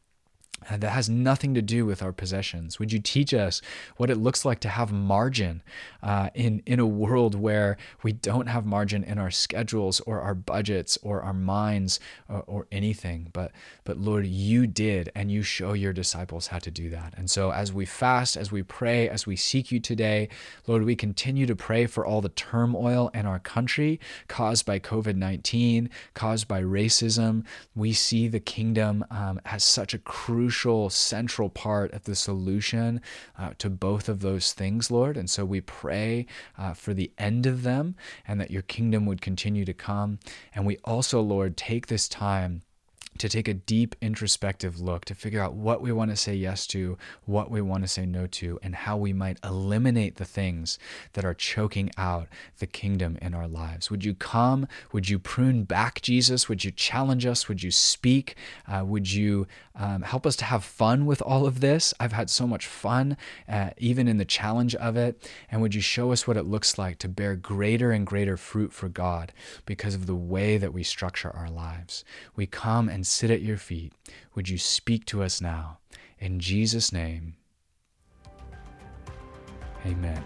Uh, 0.70 0.76
that 0.76 0.90
has 0.90 1.08
nothing 1.08 1.54
to 1.54 1.62
do 1.62 1.86
with 1.86 2.02
our 2.02 2.12
possessions. 2.12 2.80
Would 2.80 2.92
you 2.92 3.00
teach 3.00 3.34
us 3.34 3.62
what 3.96 4.10
it 4.10 4.18
looks 4.18 4.44
like 4.44 4.60
to 4.62 4.70
have 4.70 4.92
margin 4.92 5.62
uh, 6.04 6.30
in 6.34 6.62
in 6.66 6.80
a 6.80 6.86
world 6.86 7.36
where 7.36 7.78
we 8.04 8.12
don't 8.12 8.48
have 8.48 8.66
margin 8.66 9.04
in 9.04 9.18
our 9.18 9.32
schedules 9.32 10.02
or 10.02 10.20
our 10.20 10.36
budgets 10.36 10.98
or 11.04 11.22
our 11.22 11.34
minds 11.34 12.00
or, 12.28 12.44
or 12.48 12.68
anything? 12.72 13.30
But 13.32 13.52
but 13.86 13.98
Lord, 13.98 14.26
you 14.26 14.68
did, 14.68 15.10
and 15.16 15.32
you 15.32 15.44
show 15.44 15.74
your 15.74 15.94
disciples 15.94 16.48
how 16.48 16.60
to 16.60 16.72
do 16.72 16.90
that. 16.90 17.14
And 17.16 17.30
so 17.30 17.52
as 17.52 17.72
we 17.72 17.86
fast, 17.86 18.36
as 18.36 18.52
we 18.52 18.64
pray, 18.64 19.08
as 19.08 19.26
we 19.26 19.36
seek 19.38 19.72
you 19.72 19.80
today, 19.80 20.28
Lord, 20.66 20.84
we 20.84 20.96
continue 20.96 21.46
to 21.46 21.56
pray 21.56 21.86
for 21.86 22.06
all 22.06 22.22
the 22.22 22.30
turmoil 22.30 23.10
in 23.14 23.26
our 23.26 23.40
country 23.40 24.00
caused 24.28 24.66
by 24.66 24.80
COVID 24.80 25.16
nineteen, 25.16 25.90
caused 26.14 26.48
by 26.48 26.62
racism. 26.62 27.46
We 27.76 27.94
see 27.94 28.28
the 28.28 28.42
kingdom 28.42 29.06
um, 29.12 29.40
as 29.46 29.64
such 29.64 29.94
a 29.94 30.00
crucial 30.00 30.47
crucial, 30.48 30.90
central 30.90 31.50
part 31.50 31.92
of 31.92 32.06
the 32.06 32.16
solution 32.16 33.02
uh, 33.38 33.50
to 33.58 33.70
both 33.70 34.08
of 34.08 34.22
those 34.22 34.54
things, 34.54 34.90
Lord. 34.90 35.18
And 35.18 35.30
so 35.30 35.44
we 35.44 35.60
pray 35.60 36.26
uh, 36.58 36.74
for 36.74 36.94
the 36.94 37.12
end 37.18 37.46
of 37.46 37.64
them 37.64 37.98
and 38.26 38.40
that 38.40 38.50
your 38.50 38.62
kingdom 38.62 39.06
would 39.08 39.22
continue 39.22 39.66
to 39.66 39.74
come. 39.74 40.20
And 40.56 40.66
we 40.66 40.78
also, 40.86 41.20
Lord, 41.20 41.58
take 41.58 41.88
this 41.88 42.08
time 42.08 42.62
to 43.20 43.30
take 43.30 43.48
a 43.48 43.54
deep 43.54 43.96
introspective 44.02 44.80
look 44.80 45.06
to 45.06 45.16
figure 45.16 45.42
out 45.42 45.54
what 45.54 45.82
we 45.82 45.92
want 45.92 46.12
to 46.12 46.18
say 46.18 46.36
yes 46.36 46.68
to, 46.68 46.98
what 47.26 47.50
we 47.50 47.62
want 47.62 47.84
to 47.84 47.88
say 47.88 48.06
no 48.06 48.28
to, 48.28 48.60
and 48.62 48.76
how 48.76 48.98
we 48.98 49.14
might 49.14 49.40
eliminate 49.44 50.16
the 50.16 50.26
things 50.26 50.80
that 51.14 51.26
are 51.26 51.34
choking 51.34 51.92
out 51.98 52.28
the 52.60 52.68
kingdom 52.68 53.18
in 53.22 53.34
our 53.34 53.48
lives. 53.48 53.90
Would 53.90 54.06
you 54.06 54.14
come? 54.14 54.68
Would 54.92 55.10
you 55.10 55.20
prune 55.20 55.64
back, 55.64 56.02
Jesus? 56.02 56.48
Would 56.50 56.64
you 56.64 56.72
challenge 56.72 57.26
us? 57.26 57.48
Would 57.48 57.64
you 57.64 57.72
speak? 57.72 58.36
Uh, 58.68 58.84
would 58.86 59.12
you 59.12 59.48
um, 59.76 60.02
help 60.02 60.26
us 60.26 60.36
to 60.38 60.46
have 60.46 60.64
fun 60.64 61.06
with 61.06 61.22
all 61.22 61.46
of 61.46 61.60
this? 61.60 61.94
I've 62.00 62.14
had 62.14 62.30
so 62.30 62.48
much 62.48 62.66
fun, 62.66 63.18
uh, 63.48 63.72
even 63.78 64.08
in 64.08 64.18
the 64.18 64.26
challenge 64.26 64.76
of 64.76 64.98
it. 64.98 65.30
And 65.52 65.62
would 65.62 65.76
you 65.76 65.82
show 65.82 66.12
us 66.12 66.28
what 66.28 66.38
it 66.38 66.44
looks 66.44 66.78
like 66.78 66.98
to 67.00 67.08
bear 67.08 67.36
greater 67.36 67.92
and 67.92 68.06
greater 68.06 68.38
fruit 68.38 68.74
for 68.74 68.90
God 68.90 69.34
because 69.66 69.96
of 69.96 70.06
the 70.06 70.16
way 70.16 70.58
that 70.58 70.74
we 70.74 70.84
structure 70.84 71.30
our 71.30 71.50
lives? 71.50 72.04
We 72.36 72.46
come 72.46 72.90
sit 73.08 73.32
at 73.32 73.42
your 73.42 73.58
feet, 73.58 73.94
would 74.36 74.50
you 74.50 74.58
speak 74.58 75.06
to 75.06 75.24
us 75.24 75.42
now? 75.42 75.80
In 76.20 76.40
Jesus' 76.40 76.92
name, 76.92 77.36
amen. 79.86 80.24